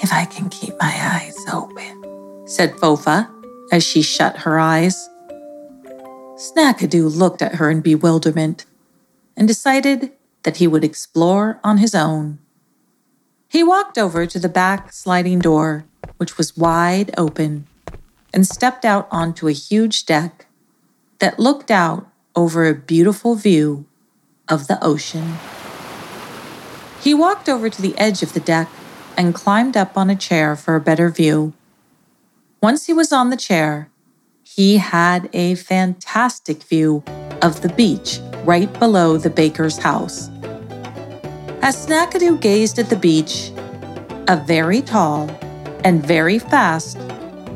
if 0.00 0.12
I 0.12 0.24
can 0.24 0.48
keep 0.48 0.74
my 0.78 0.94
eyes 1.12 1.36
open, 1.52 2.46
said 2.46 2.74
Fofa 2.74 3.28
as 3.72 3.82
she 3.82 4.00
shut 4.00 4.36
her 4.36 4.60
eyes. 4.60 5.08
Snackadoo 6.36 7.12
looked 7.12 7.42
at 7.42 7.56
her 7.56 7.68
in 7.68 7.80
bewilderment 7.80 8.64
and 9.36 9.48
decided 9.48 10.12
that 10.44 10.58
he 10.58 10.68
would 10.68 10.84
explore 10.84 11.58
on 11.64 11.78
his 11.78 11.96
own. 11.96 12.38
He 13.48 13.64
walked 13.64 13.98
over 13.98 14.24
to 14.24 14.38
the 14.38 14.48
back 14.48 14.92
sliding 14.92 15.40
door, 15.40 15.84
which 16.18 16.38
was 16.38 16.56
wide 16.56 17.12
open, 17.18 17.66
and 18.32 18.46
stepped 18.46 18.84
out 18.84 19.08
onto 19.10 19.48
a 19.48 19.52
huge 19.52 20.06
deck 20.06 20.46
that 21.18 21.40
looked 21.40 21.72
out 21.72 22.06
over 22.36 22.68
a 22.68 22.72
beautiful 22.72 23.34
view 23.34 23.84
of 24.48 24.68
the 24.68 24.78
ocean. 24.84 25.36
He 27.00 27.14
walked 27.14 27.48
over 27.48 27.70
to 27.70 27.82
the 27.82 27.96
edge 27.98 28.22
of 28.22 28.32
the 28.32 28.40
deck 28.40 28.68
and 29.16 29.34
climbed 29.34 29.76
up 29.76 29.96
on 29.96 30.10
a 30.10 30.16
chair 30.16 30.56
for 30.56 30.74
a 30.74 30.80
better 30.80 31.08
view. 31.10 31.52
Once 32.62 32.86
he 32.86 32.92
was 32.92 33.12
on 33.12 33.30
the 33.30 33.36
chair, 33.36 33.88
he 34.42 34.78
had 34.78 35.28
a 35.32 35.54
fantastic 35.54 36.62
view 36.62 37.02
of 37.42 37.60
the 37.62 37.68
beach 37.68 38.20
right 38.44 38.72
below 38.78 39.16
the 39.16 39.30
baker's 39.30 39.78
house. 39.78 40.28
As 41.62 41.86
Snackadoo 41.86 42.40
gazed 42.40 42.78
at 42.78 42.88
the 42.90 42.96
beach, 42.96 43.50
a 44.28 44.36
very 44.36 44.80
tall 44.80 45.28
and 45.84 46.04
very 46.04 46.38
fast 46.38 46.98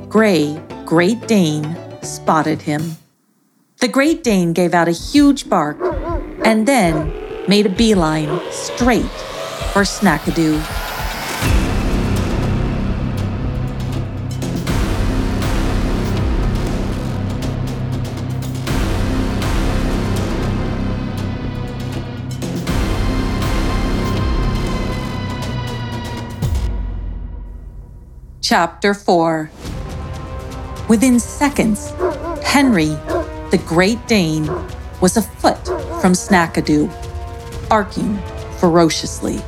gray 0.09 0.61
Great 0.85 1.29
Dane 1.29 1.77
spotted 2.03 2.63
him. 2.63 2.97
The 3.79 3.89
Great 3.89 4.25
Dane 4.25 4.53
gave 4.53 4.75
out 4.75 4.89
a 4.89 4.93
huge 4.93 5.49
bark 5.49 5.79
and 6.45 6.67
then 6.67 7.13
made 7.49 7.67
a 7.67 7.71
beeline 7.71 8.41
straight 8.51 9.30
for 9.73 9.83
Snackadoo. 9.83 10.61
Chapter 28.43 28.95
4 28.95 29.51
Within 30.89 31.21
seconds, 31.21 31.91
Henry, 32.43 32.87
the 33.53 33.63
Great 33.65 34.05
Dane, 34.09 34.51
was 35.01 35.17
a 35.17 35.23
foot 35.23 35.65
from 36.01 36.15
Snackadoo, 36.15 36.89
barking 37.69 38.19
ferociously. 38.59 39.41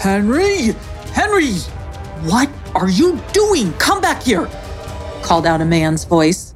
Henry! 0.00 0.74
Henry! 1.12 1.52
What 2.24 2.50
are 2.74 2.88
you 2.88 3.20
doing? 3.34 3.74
Come 3.74 4.00
back 4.00 4.22
here! 4.22 4.48
called 5.20 5.44
out 5.44 5.60
a 5.60 5.66
man's 5.66 6.04
voice. 6.04 6.54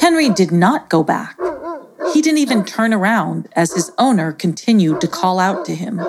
Henry 0.00 0.30
did 0.30 0.50
not 0.50 0.88
go 0.88 1.02
back. 1.02 1.38
He 2.14 2.22
didn't 2.22 2.38
even 2.38 2.64
turn 2.64 2.94
around 2.94 3.48
as 3.52 3.74
his 3.74 3.92
owner 3.98 4.32
continued 4.32 5.02
to 5.02 5.06
call 5.06 5.38
out 5.38 5.66
to 5.66 5.74
him. 5.74 6.00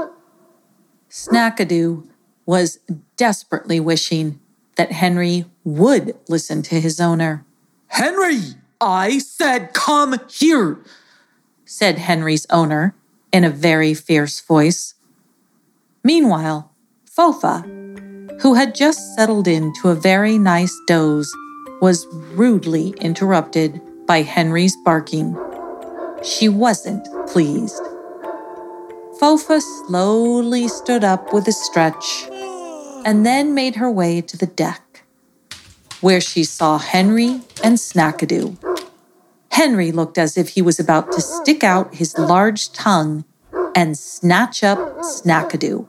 Snackadoo 1.09 2.07
was 2.45 2.79
desperately 3.17 3.81
wishing 3.81 4.39
that 4.77 4.93
Henry 4.93 5.43
would 5.65 6.15
listen 6.29 6.61
to 6.63 6.79
his 6.79 7.01
owner. 7.01 7.45
Henry, 7.87 8.39
I 8.79 9.17
said, 9.17 9.73
come 9.73 10.17
here, 10.29 10.79
said 11.65 11.97
Henry's 11.97 12.47
owner 12.49 12.95
in 13.33 13.43
a 13.43 13.49
very 13.49 13.93
fierce 13.93 14.39
voice. 14.39 14.93
Meanwhile, 16.07 16.71
Fofa, 17.17 17.65
who 18.41 18.53
had 18.53 18.73
just 18.73 19.13
settled 19.13 19.45
into 19.45 19.89
a 19.89 19.93
very 19.93 20.37
nice 20.37 20.73
doze, 20.87 21.29
was 21.81 22.07
rudely 22.33 22.95
interrupted 23.01 23.81
by 24.05 24.21
Henry's 24.21 24.77
barking. 24.85 25.35
She 26.23 26.47
wasn't 26.47 27.05
pleased. 27.27 27.83
Fofa 29.19 29.59
slowly 29.61 30.69
stood 30.69 31.03
up 31.03 31.33
with 31.33 31.45
a 31.45 31.51
stretch 31.51 32.29
and 33.03 33.25
then 33.25 33.53
made 33.53 33.75
her 33.75 33.91
way 33.91 34.21
to 34.21 34.37
the 34.37 34.47
deck, 34.47 35.03
where 35.99 36.21
she 36.21 36.45
saw 36.45 36.77
Henry 36.77 37.41
and 37.61 37.75
Snackadoo. 37.77 38.55
Henry 39.51 39.91
looked 39.91 40.17
as 40.17 40.37
if 40.37 40.55
he 40.55 40.61
was 40.61 40.79
about 40.79 41.11
to 41.11 41.19
stick 41.19 41.65
out 41.65 41.95
his 41.95 42.17
large 42.17 42.71
tongue 42.71 43.25
and 43.75 43.97
snatch 43.97 44.63
up 44.63 44.79
Snackadoo. 44.99 45.85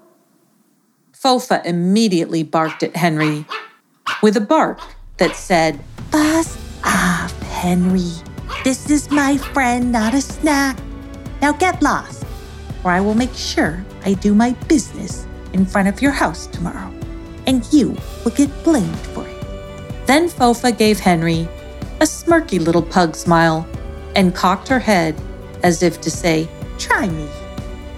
Fofa 1.23 1.65
immediately 1.67 2.45
barked 2.45 2.85
at 2.85 2.95
Henry 2.95 3.45
with 4.23 4.37
a 4.37 4.41
bark 4.41 4.79
that 5.17 5.35
said, 5.35 5.81
Buzz 6.13 6.57
off, 6.85 7.37
Henry. 7.43 8.13
This 8.63 8.89
is 8.89 9.11
my 9.11 9.37
friend, 9.37 9.91
not 9.91 10.15
a 10.15 10.21
snack. 10.21 10.79
Now 11.43 11.53
get 11.53 11.83
lost, 11.83 12.25
or 12.85 12.93
I 12.93 13.01
will 13.01 13.15
make 13.15 13.35
sure 13.35 13.85
I 14.05 14.15
do 14.15 14.33
my 14.33 14.53
business 14.69 15.27
in 15.53 15.67
front 15.67 15.89
of 15.89 16.01
your 16.01 16.13
house 16.13 16.47
tomorrow 16.47 16.93
and 17.49 17.67
you 17.73 17.97
will 18.23 18.31
get 18.33 18.63
blamed 18.63 18.99
for 18.99 19.27
it. 19.27 20.07
Then 20.07 20.29
Fofa 20.29 20.77
gave 20.77 21.01
Henry 21.01 21.49
a 22.01 22.05
smirky 22.05 22.61
little 22.61 22.83
pug 22.83 23.17
smile 23.17 23.67
and 24.15 24.37
cocked 24.37 24.69
her 24.69 24.79
head 24.79 25.21
as 25.65 25.83
if 25.83 26.01
to 26.03 26.13
say, 26.13 26.49
Try 26.79 27.09
me. 27.09 27.29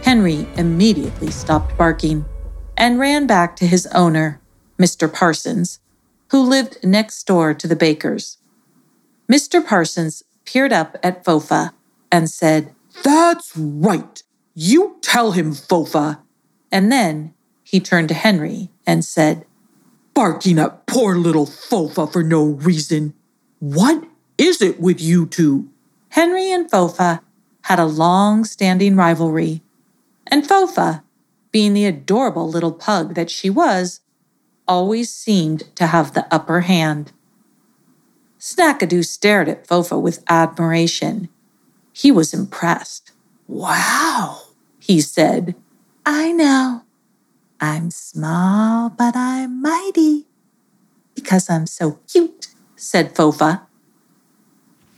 Henry 0.02 0.46
immediately 0.56 1.30
stopped 1.30 1.76
barking 1.76 2.24
and 2.80 2.98
ran 2.98 3.26
back 3.26 3.56
to 3.56 3.66
his 3.66 3.86
owner, 3.88 4.40
Mr. 4.78 5.12
Parsons, 5.12 5.80
who 6.30 6.40
lived 6.42 6.78
next 6.82 7.22
door 7.24 7.52
to 7.52 7.68
the 7.68 7.76
baker's. 7.76 8.38
Mr. 9.30 9.64
Parsons 9.64 10.22
peered 10.46 10.72
up 10.72 10.96
at 11.02 11.22
Fofa 11.22 11.72
and 12.10 12.30
said, 12.30 12.74
That's 13.04 13.54
right. 13.54 14.22
You 14.54 14.96
tell 15.02 15.32
him, 15.32 15.52
Fofa. 15.52 16.20
And 16.72 16.90
then 16.90 17.34
he 17.62 17.80
turned 17.80 18.08
to 18.08 18.14
Henry 18.14 18.70
and 18.86 19.04
said, 19.04 19.44
Barking 20.14 20.58
at 20.58 20.86
poor 20.86 21.16
little 21.16 21.46
Fofa 21.46 22.10
for 22.10 22.22
no 22.22 22.44
reason. 22.44 23.12
What 23.58 24.04
is 24.38 24.62
it 24.62 24.80
with 24.80 25.02
you 25.02 25.26
two? 25.26 25.68
Henry 26.08 26.50
and 26.50 26.68
Fofa 26.70 27.20
had 27.64 27.78
a 27.78 27.84
long 27.84 28.46
standing 28.46 28.96
rivalry, 28.96 29.62
and 30.26 30.44
Fofa, 30.48 31.02
being 31.52 31.74
the 31.74 31.86
adorable 31.86 32.48
little 32.48 32.72
pug 32.72 33.14
that 33.14 33.30
she 33.30 33.50
was, 33.50 34.00
always 34.66 35.12
seemed 35.12 35.74
to 35.76 35.86
have 35.86 36.12
the 36.14 36.26
upper 36.32 36.60
hand. 36.62 37.12
Snackadoo 38.38 39.04
stared 39.04 39.48
at 39.48 39.66
Fofa 39.66 40.00
with 40.00 40.24
admiration. 40.28 41.28
He 41.92 42.10
was 42.10 42.32
impressed. 42.32 43.12
Wow, 43.46 44.40
he 44.78 45.00
said. 45.00 45.54
I 46.06 46.32
know, 46.32 46.82
I'm 47.60 47.90
small, 47.90 48.88
but 48.90 49.14
I'm 49.16 49.60
mighty. 49.60 50.26
Because 51.14 51.50
I'm 51.50 51.66
so 51.66 51.98
cute, 52.10 52.48
said 52.76 53.14
Fofa. 53.14 53.62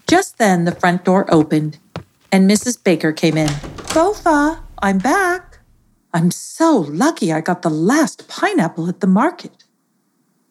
Just 0.06 0.38
then, 0.38 0.64
the 0.64 0.72
front 0.72 1.04
door 1.04 1.26
opened 1.32 1.78
and 2.32 2.50
Mrs. 2.50 2.82
Baker 2.82 3.12
came 3.12 3.36
in. 3.36 3.48
Fofa, 3.92 4.60
I'm 4.82 4.98
back. 4.98 5.51
I'm 6.14 6.30
so 6.30 6.76
lucky 6.76 7.32
I 7.32 7.40
got 7.40 7.62
the 7.62 7.70
last 7.70 8.28
pineapple 8.28 8.88
at 8.88 9.00
the 9.00 9.06
market. 9.06 9.64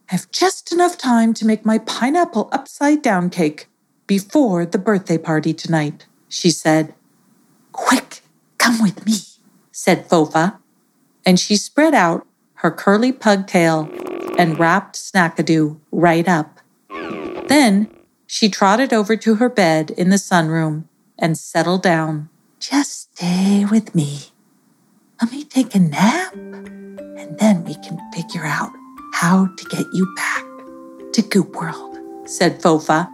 I 0.09 0.15
have 0.15 0.31
just 0.31 0.73
enough 0.73 0.97
time 0.97 1.33
to 1.35 1.45
make 1.45 1.65
my 1.65 1.77
pineapple 1.77 2.49
upside 2.51 3.01
down 3.01 3.29
cake 3.29 3.67
before 4.07 4.65
the 4.65 4.79
birthday 4.79 5.17
party 5.17 5.53
tonight, 5.53 6.07
she 6.27 6.49
said. 6.49 6.93
Quick, 7.71 8.21
come 8.57 8.81
with 8.81 9.05
me, 9.05 9.17
said 9.71 10.09
Fofa, 10.09 10.57
and 11.25 11.39
she 11.39 11.55
spread 11.55 11.93
out 11.93 12.25
her 12.55 12.71
curly 12.71 13.13
pugtail 13.13 13.87
and 14.37 14.59
wrapped 14.59 14.95
Snackadoo 14.95 15.79
right 15.91 16.27
up. 16.27 16.59
Then 17.47 17.89
she 18.25 18.49
trotted 18.49 18.91
over 18.91 19.15
to 19.15 19.35
her 19.35 19.49
bed 19.49 19.91
in 19.91 20.09
the 20.09 20.15
sunroom 20.15 20.85
and 21.19 21.37
settled 21.37 21.83
down. 21.83 22.29
Just 22.59 23.15
stay 23.15 23.63
with 23.63 23.93
me. 23.93 24.30
Let 25.21 25.31
me 25.31 25.43
take 25.43 25.75
a 25.75 25.79
nap, 25.79 26.33
and 26.33 27.37
then 27.37 27.63
we 27.63 27.75
can 27.75 27.99
figure 28.11 28.43
out 28.43 28.71
how 29.13 29.45
to 29.55 29.65
get 29.65 29.85
you 29.93 30.11
back 30.15 30.43
to 31.13 31.21
Goop 31.21 31.53
World, 31.53 31.99
said 32.25 32.59
Fofa. 32.59 33.07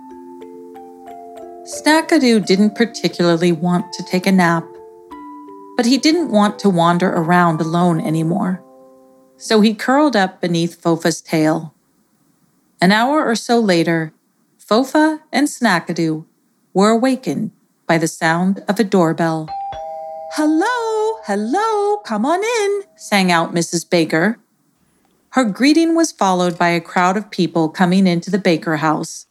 Snackadoo 1.66 2.46
didn't 2.46 2.76
particularly 2.76 3.52
want 3.52 3.92
to 3.92 4.04
take 4.04 4.26
a 4.26 4.32
nap, 4.32 4.64
but 5.76 5.86
he 5.86 5.98
didn't 5.98 6.32
want 6.32 6.60
to 6.60 6.70
wander 6.70 7.10
around 7.10 7.60
alone 7.60 8.00
anymore. 8.00 8.64
So 9.36 9.60
he 9.60 9.74
curled 9.74 10.16
up 10.16 10.40
beneath 10.40 10.82
Fofa's 10.82 11.20
tail. 11.20 11.74
An 12.80 12.94
hour 12.94 13.26
or 13.26 13.36
so 13.36 13.60
later, 13.60 14.14
Fofa 14.58 15.20
and 15.34 15.50
Snackadoo 15.50 16.24
were 16.74 16.92
awakened 16.92 17.52
by 17.86 17.98
the 17.98 18.08
sound 18.08 18.64
of 18.70 18.80
a 18.80 18.86
doorbell. 18.86 19.50
Hello, 20.34 21.20
hello, 21.26 21.98
come 22.00 22.26
on 22.26 22.44
in, 22.44 22.84
sang 22.96 23.32
out 23.32 23.54
Mrs. 23.54 23.90
Baker. 23.90 24.38
Her 25.30 25.46
greeting 25.46 25.96
was 25.96 26.12
followed 26.12 26.58
by 26.58 26.70
a 26.70 26.82
crowd 26.82 27.18
of 27.18 27.32
people 27.32 27.70
coming 27.70 28.06
into 28.06 28.30
the 28.30 28.38
Baker 28.38 28.78
house. 28.78 29.26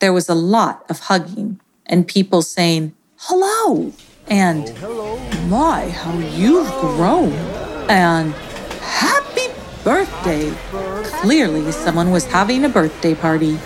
There 0.00 0.12
was 0.12 0.28
a 0.28 0.34
lot 0.34 0.84
of 0.88 1.00
hugging 1.00 1.60
and 1.86 2.08
people 2.08 2.42
saying, 2.42 2.94
hello, 3.16 3.92
and 4.26 4.70
hello. 4.70 5.18
my, 5.46 5.90
how 5.90 6.18
you've 6.18 6.70
grown, 6.80 7.32
and 7.88 8.32
happy 8.80 9.48
birthday. 9.84 10.50
Clearly, 11.20 11.70
someone 11.70 12.10
was 12.10 12.24
having 12.24 12.64
a 12.64 12.68
birthday 12.68 13.14
party. 13.14 13.58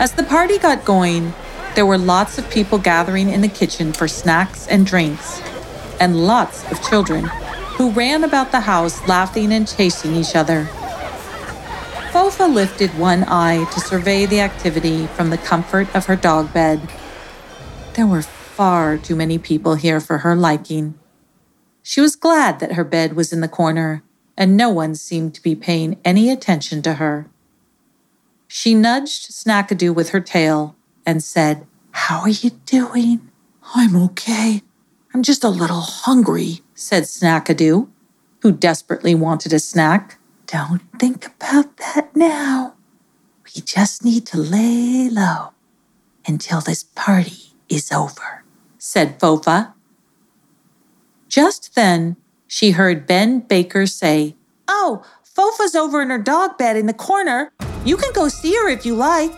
As 0.00 0.14
the 0.14 0.24
party 0.24 0.58
got 0.58 0.84
going, 0.84 1.34
there 1.74 1.86
were 1.86 1.98
lots 1.98 2.38
of 2.38 2.50
people 2.50 2.78
gathering 2.78 3.28
in 3.30 3.40
the 3.40 3.48
kitchen 3.48 3.92
for 3.92 4.08
snacks 4.08 4.66
and 4.66 4.86
drinks, 4.86 5.40
and 6.00 6.26
lots 6.26 6.70
of 6.70 6.82
children 6.82 7.24
who 7.76 7.90
ran 7.90 8.24
about 8.24 8.52
the 8.52 8.60
house 8.60 9.06
laughing 9.06 9.52
and 9.52 9.68
chasing 9.68 10.14
each 10.14 10.34
other. 10.34 10.68
Fofa 12.12 12.52
lifted 12.52 12.90
one 12.98 13.24
eye 13.28 13.64
to 13.72 13.80
survey 13.80 14.26
the 14.26 14.40
activity 14.40 15.06
from 15.06 15.30
the 15.30 15.38
comfort 15.38 15.94
of 15.94 16.06
her 16.06 16.16
dog 16.16 16.52
bed. 16.52 16.80
There 17.94 18.06
were 18.06 18.22
far 18.22 18.98
too 18.98 19.14
many 19.14 19.38
people 19.38 19.76
here 19.76 20.00
for 20.00 20.18
her 20.18 20.34
liking. 20.34 20.98
She 21.82 22.00
was 22.00 22.16
glad 22.16 22.60
that 22.60 22.72
her 22.72 22.84
bed 22.84 23.14
was 23.14 23.32
in 23.32 23.40
the 23.40 23.48
corner 23.48 24.02
and 24.36 24.56
no 24.56 24.70
one 24.70 24.94
seemed 24.94 25.34
to 25.34 25.42
be 25.42 25.54
paying 25.54 25.98
any 26.04 26.30
attention 26.30 26.82
to 26.82 26.94
her. 26.94 27.26
She 28.48 28.74
nudged 28.74 29.30
Snackadoo 29.30 29.94
with 29.94 30.10
her 30.10 30.20
tail 30.20 30.74
and 31.06 31.22
said, 31.22 31.66
How 31.92 32.20
are 32.20 32.28
you 32.28 32.50
doing? 32.66 33.30
I'm 33.74 33.96
okay. 33.96 34.62
I'm 35.12 35.22
just 35.22 35.44
a 35.44 35.48
little 35.48 35.80
hungry, 35.80 36.60
said 36.74 37.04
Snackadoo, 37.04 37.88
who 38.42 38.52
desperately 38.52 39.14
wanted 39.14 39.52
a 39.52 39.58
snack. 39.58 40.18
Don't 40.46 40.82
think 40.98 41.26
about 41.26 41.76
that 41.78 42.14
now. 42.14 42.74
We 43.44 43.62
just 43.62 44.04
need 44.04 44.26
to 44.26 44.38
lay 44.38 45.08
low 45.10 45.52
until 46.26 46.60
this 46.60 46.84
party 46.84 47.54
is 47.68 47.90
over, 47.90 48.44
said 48.78 49.18
Fofa. 49.18 49.72
Just 51.28 51.74
then, 51.74 52.16
she 52.46 52.72
heard 52.72 53.06
Ben 53.06 53.40
Baker 53.40 53.86
say, 53.86 54.36
Oh, 54.68 55.04
Fofa's 55.24 55.74
over 55.74 56.02
in 56.02 56.10
her 56.10 56.18
dog 56.18 56.58
bed 56.58 56.76
in 56.76 56.86
the 56.86 56.94
corner. 56.94 57.52
You 57.84 57.96
can 57.96 58.12
go 58.12 58.28
see 58.28 58.54
her 58.54 58.68
if 58.68 58.84
you 58.84 58.94
like. 58.94 59.32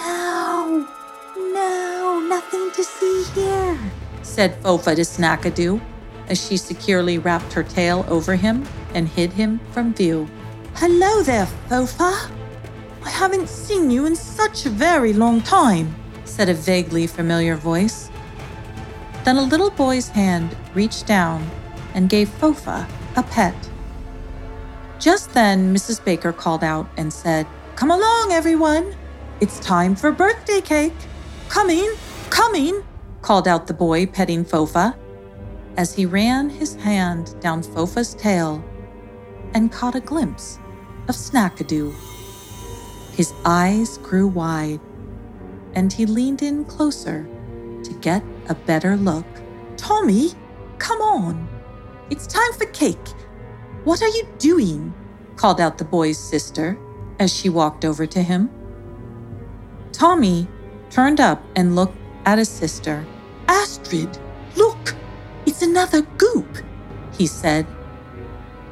No, 0.00 0.88
no, 1.36 2.26
nothing 2.26 2.70
to 2.72 2.82
see 2.82 3.24
here, 3.34 3.78
said 4.22 4.60
Fofa 4.62 4.96
to 4.96 5.02
Snackadoo 5.02 5.80
as 6.28 6.46
she 6.46 6.56
securely 6.56 7.18
wrapped 7.18 7.52
her 7.52 7.62
tail 7.62 8.06
over 8.08 8.36
him 8.36 8.66
and 8.94 9.08
hid 9.08 9.32
him 9.32 9.60
from 9.72 9.92
view. 9.92 10.26
Hello 10.76 11.22
there, 11.22 11.46
Fofa. 11.68 12.30
I 13.04 13.10
haven't 13.10 13.48
seen 13.48 13.90
you 13.90 14.06
in 14.06 14.16
such 14.16 14.64
a 14.64 14.70
very 14.70 15.12
long 15.12 15.42
time, 15.42 15.94
said 16.24 16.48
a 16.48 16.54
vaguely 16.54 17.06
familiar 17.06 17.56
voice. 17.56 18.10
Then 19.24 19.36
a 19.36 19.42
little 19.42 19.70
boy's 19.70 20.08
hand 20.08 20.56
reached 20.72 21.06
down 21.06 21.46
and 21.94 22.08
gave 22.08 22.28
Fofa 22.28 22.88
a 23.16 23.22
pet. 23.22 23.54
Just 24.98 25.34
then, 25.34 25.74
Mrs. 25.74 26.02
Baker 26.02 26.32
called 26.32 26.62
out 26.62 26.88
and 26.96 27.12
said, 27.12 27.46
Come 27.74 27.90
along, 27.90 28.32
everyone. 28.32 28.94
It's 29.40 29.58
time 29.60 29.96
for 29.96 30.12
birthday 30.12 30.60
cake. 30.60 30.92
Coming, 31.48 31.90
coming, 32.28 32.84
called 33.22 33.48
out 33.48 33.66
the 33.66 33.72
boy, 33.72 34.04
petting 34.04 34.44
Fofa, 34.44 34.94
as 35.78 35.94
he 35.94 36.04
ran 36.04 36.50
his 36.50 36.74
hand 36.74 37.40
down 37.40 37.62
Fofa's 37.62 38.12
tail 38.12 38.62
and 39.54 39.72
caught 39.72 39.94
a 39.94 40.00
glimpse 40.00 40.58
of 41.08 41.14
Snackadoo. 41.14 41.94
His 43.14 43.32
eyes 43.46 43.96
grew 43.96 44.28
wide, 44.28 44.80
and 45.72 45.90
he 45.90 46.04
leaned 46.04 46.42
in 46.42 46.66
closer 46.66 47.26
to 47.82 47.94
get 48.02 48.22
a 48.50 48.54
better 48.54 48.94
look. 48.94 49.24
Tommy, 49.78 50.32
come 50.76 51.00
on. 51.00 51.48
It's 52.10 52.26
time 52.26 52.52
for 52.58 52.66
cake. 52.66 53.08
What 53.84 54.02
are 54.02 54.08
you 54.08 54.28
doing? 54.36 54.92
called 55.36 55.62
out 55.62 55.78
the 55.78 55.84
boy's 55.86 56.18
sister 56.18 56.78
as 57.18 57.34
she 57.34 57.48
walked 57.48 57.86
over 57.86 58.06
to 58.06 58.22
him. 58.22 58.50
Tommy 59.92 60.48
turned 60.90 61.20
up 61.20 61.42
and 61.56 61.76
looked 61.76 61.96
at 62.24 62.38
his 62.38 62.48
sister. 62.48 63.04
Astrid, 63.48 64.18
look, 64.56 64.94
it's 65.46 65.62
another 65.62 66.02
goop, 66.18 66.58
he 67.16 67.26
said. 67.26 67.66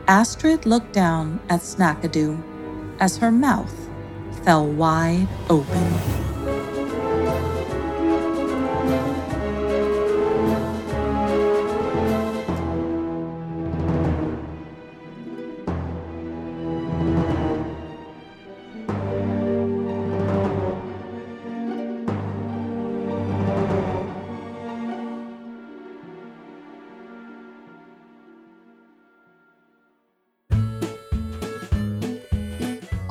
Astrid 0.06 0.66
looked 0.66 0.92
down 0.92 1.40
at 1.48 1.60
Snackadoo 1.60 2.42
as 3.00 3.18
her 3.18 3.30
mouth 3.30 3.74
fell 4.42 4.66
wide 4.66 5.28
open. 5.50 6.27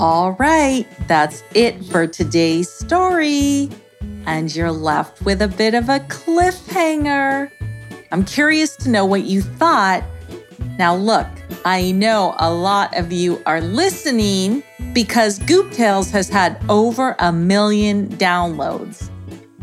All 0.09 0.37
right, 0.39 0.87
that's 1.09 1.43
it 1.53 1.83
for 1.83 2.07
today's 2.07 2.71
story. 2.71 3.69
And 4.25 4.55
you're 4.55 4.71
left 4.71 5.21
with 5.23 5.41
a 5.41 5.49
bit 5.49 5.73
of 5.73 5.89
a 5.89 5.99
cliffhanger. 5.99 7.51
I'm 8.13 8.23
curious 8.23 8.77
to 8.77 8.89
know 8.89 9.05
what 9.05 9.25
you 9.25 9.41
thought. 9.41 10.05
Now, 10.79 10.95
look, 10.95 11.27
I 11.65 11.91
know 11.91 12.35
a 12.39 12.49
lot 12.49 12.97
of 12.97 13.11
you 13.11 13.43
are 13.45 13.59
listening 13.59 14.63
because 14.93 15.39
Goop 15.39 15.73
Tales 15.73 16.09
has 16.11 16.29
had 16.29 16.57
over 16.69 17.17
a 17.19 17.33
million 17.33 18.07
downloads. 18.07 19.09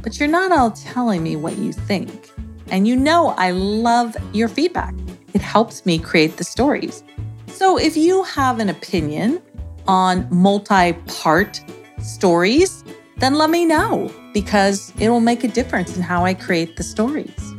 But 0.03 0.21
you're 0.21 0.29
not 0.29 0.53
all 0.53 0.73
telling 0.73 1.23
me 1.23 1.37
what 1.37 1.57
you 1.57 1.73
think. 1.73 2.31
And 2.69 2.87
you 2.87 2.97
know 2.97 3.29
I 3.39 3.53
love 3.53 4.15
your 4.35 4.49
feedback, 4.49 4.95
it 5.33 5.41
helps 5.41 5.87
me 5.87 5.99
create 5.99 6.37
the 6.37 6.45
stories. 6.45 7.03
So 7.47 7.79
if 7.79 7.97
you 7.97 8.25
have 8.25 8.59
an 8.59 8.69
opinion, 8.69 9.41
on 9.87 10.27
multi 10.31 10.93
part 10.93 11.61
stories, 12.01 12.85
then 13.19 13.35
let 13.35 13.51
me 13.51 13.65
know 13.65 14.13
because 14.33 14.93
it 14.99 15.09
will 15.09 15.21
make 15.21 15.45
a 15.45 15.49
difference 15.49 15.97
in 15.97 16.03
how 16.03 16.25
I 16.25 16.35
create 16.35 16.77
the 16.77 16.83
stories. 16.83 17.55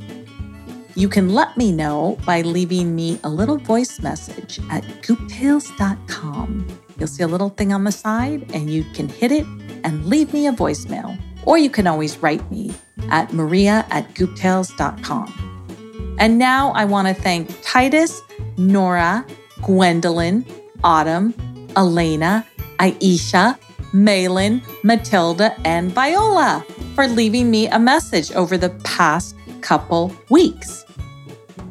You 0.96 1.10
can 1.10 1.34
let 1.34 1.58
me 1.58 1.72
know 1.72 2.18
by 2.26 2.42
leaving 2.42 2.96
me 2.96 3.20
a 3.24 3.30
little 3.30 3.58
voice 3.58 4.00
message 4.00 4.60
at 4.72 4.84
gooptales.com. 5.02 6.68
You'll 6.98 7.08
see 7.08 7.24
a 7.24 7.28
little 7.28 7.50
thing 7.50 7.74
on 7.74 7.84
the 7.84 7.92
side, 7.92 8.50
and 8.54 8.70
you 8.70 8.86
can 8.94 9.10
hit 9.10 9.34
it 9.34 9.46
and 9.84 10.06
leave 10.06 10.34
me 10.34 10.48
a 10.48 10.54
voicemail. 10.54 11.20
Or 11.46 11.58
you 11.58 11.70
can 11.70 11.86
always 11.86 12.18
write 12.20 12.50
me 12.50 12.74
at 13.12 13.34
maria 13.34 13.86
at 13.90 14.14
gooptales.com. 14.14 16.16
And 16.18 16.38
now 16.38 16.72
I 16.72 16.86
want 16.86 17.10
to 17.10 17.14
thank 17.14 17.62
Titus, 17.62 18.22
Nora, 18.58 19.26
Gwendolyn, 19.64 20.46
Autumn, 20.82 21.34
Elena, 21.76 22.46
Aisha, 22.80 23.58
Malin, 23.94 24.62
Matilda, 24.84 25.56
and 25.66 25.92
Viola 25.92 26.64
for 26.94 27.08
leaving 27.08 27.50
me 27.50 27.68
a 27.68 27.80
message 27.80 28.32
over 28.34 28.58
the 28.58 28.70
past 28.84 29.36
couple 29.62 30.14
weeks. 30.30 30.86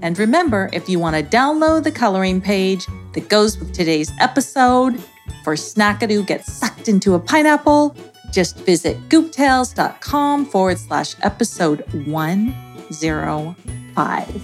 And 0.03 0.19
remember, 0.19 0.69
if 0.73 0.89
you 0.89 0.99
want 0.99 1.15
to 1.17 1.23
download 1.23 1.85
the 1.85 1.93
coloring 1.93 2.41
page 2.41 2.87
that 3.13 3.29
goes 3.29 3.59
with 3.59 3.73
today's 3.73 4.11
episode 4.21 5.01
for 5.43 5.55
Snackadoo 5.55 6.25
Gets 6.27 6.53
Sucked 6.53 6.89
into 6.89 7.15
a 7.15 7.19
Pineapple, 7.19 7.97
just 8.33 8.57
visit 8.59 8.97
gooptales.com 9.09 10.47
forward 10.47 10.79
slash 10.79 11.17
episode 11.23 11.85
105. 12.07 14.43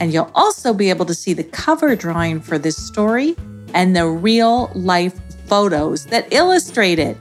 And 0.00 0.12
you'll 0.12 0.32
also 0.34 0.74
be 0.74 0.90
able 0.90 1.06
to 1.06 1.14
see 1.14 1.32
the 1.32 1.44
cover 1.44 1.94
drawing 1.96 2.40
for 2.40 2.58
this 2.58 2.76
story 2.76 3.34
and 3.74 3.94
the 3.94 4.06
real 4.06 4.70
life 4.74 5.20
photos 5.46 6.06
that 6.06 6.32
illustrate 6.32 6.98
it 6.98 7.18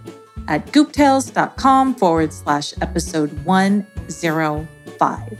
at 0.47 0.65
gooptales.com 0.67 1.95
forward 1.95 2.31
slash 2.31 2.73
episode 2.81 3.31
105. 3.45 5.39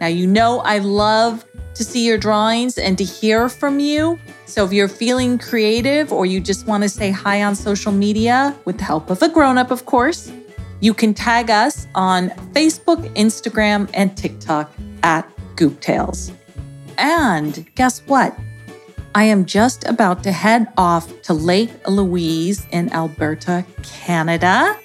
Now, 0.00 0.06
you 0.06 0.26
know, 0.26 0.60
I 0.60 0.78
love 0.78 1.44
to 1.74 1.84
see 1.84 2.06
your 2.06 2.18
drawings 2.18 2.78
and 2.78 2.96
to 2.98 3.04
hear 3.04 3.48
from 3.48 3.80
you. 3.80 4.18
So 4.46 4.64
if 4.64 4.72
you're 4.72 4.88
feeling 4.88 5.38
creative 5.38 6.12
or 6.12 6.26
you 6.26 6.40
just 6.40 6.66
want 6.66 6.82
to 6.84 6.88
say 6.88 7.10
hi 7.10 7.42
on 7.42 7.56
social 7.56 7.92
media 7.92 8.56
with 8.64 8.78
the 8.78 8.84
help 8.84 9.10
of 9.10 9.20
a 9.22 9.28
grown 9.28 9.58
up, 9.58 9.70
of 9.70 9.84
course, 9.86 10.30
you 10.80 10.94
can 10.94 11.14
tag 11.14 11.50
us 11.50 11.86
on 11.94 12.28
Facebook, 12.52 13.12
Instagram, 13.14 13.90
and 13.94 14.16
TikTok 14.16 14.70
at 15.02 15.28
Gooptales. 15.56 16.32
And 16.98 17.66
guess 17.74 18.00
what? 18.06 18.36
I 19.16 19.24
am 19.24 19.44
just 19.44 19.84
about 19.84 20.24
to 20.24 20.32
head 20.32 20.72
off 20.76 21.22
to 21.22 21.34
Lake 21.34 21.70
Louise 21.86 22.66
in 22.72 22.92
Alberta, 22.92 23.64
Canada, 23.84 24.76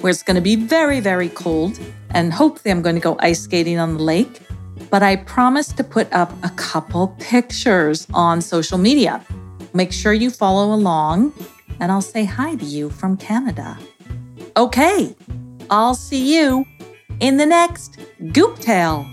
where 0.00 0.10
it's 0.10 0.24
going 0.24 0.34
to 0.34 0.40
be 0.40 0.56
very, 0.56 0.98
very 0.98 1.28
cold. 1.28 1.78
And 2.10 2.32
hopefully, 2.32 2.72
I'm 2.72 2.82
going 2.82 2.96
to 2.96 3.00
go 3.00 3.16
ice 3.20 3.42
skating 3.42 3.78
on 3.78 3.96
the 3.96 4.02
lake. 4.02 4.40
But 4.90 5.04
I 5.04 5.14
promise 5.14 5.68
to 5.68 5.84
put 5.84 6.12
up 6.12 6.32
a 6.42 6.50
couple 6.50 7.14
pictures 7.20 8.08
on 8.12 8.40
social 8.40 8.76
media. 8.76 9.24
Make 9.72 9.92
sure 9.92 10.12
you 10.12 10.30
follow 10.30 10.74
along, 10.74 11.32
and 11.78 11.92
I'll 11.92 12.02
say 12.02 12.24
hi 12.24 12.56
to 12.56 12.64
you 12.64 12.90
from 12.90 13.16
Canada. 13.16 13.78
Okay, 14.56 15.14
I'll 15.70 15.94
see 15.94 16.36
you 16.36 16.64
in 17.20 17.36
the 17.36 17.46
next 17.46 17.98
Goop 18.32 18.58
Tale. 18.58 19.06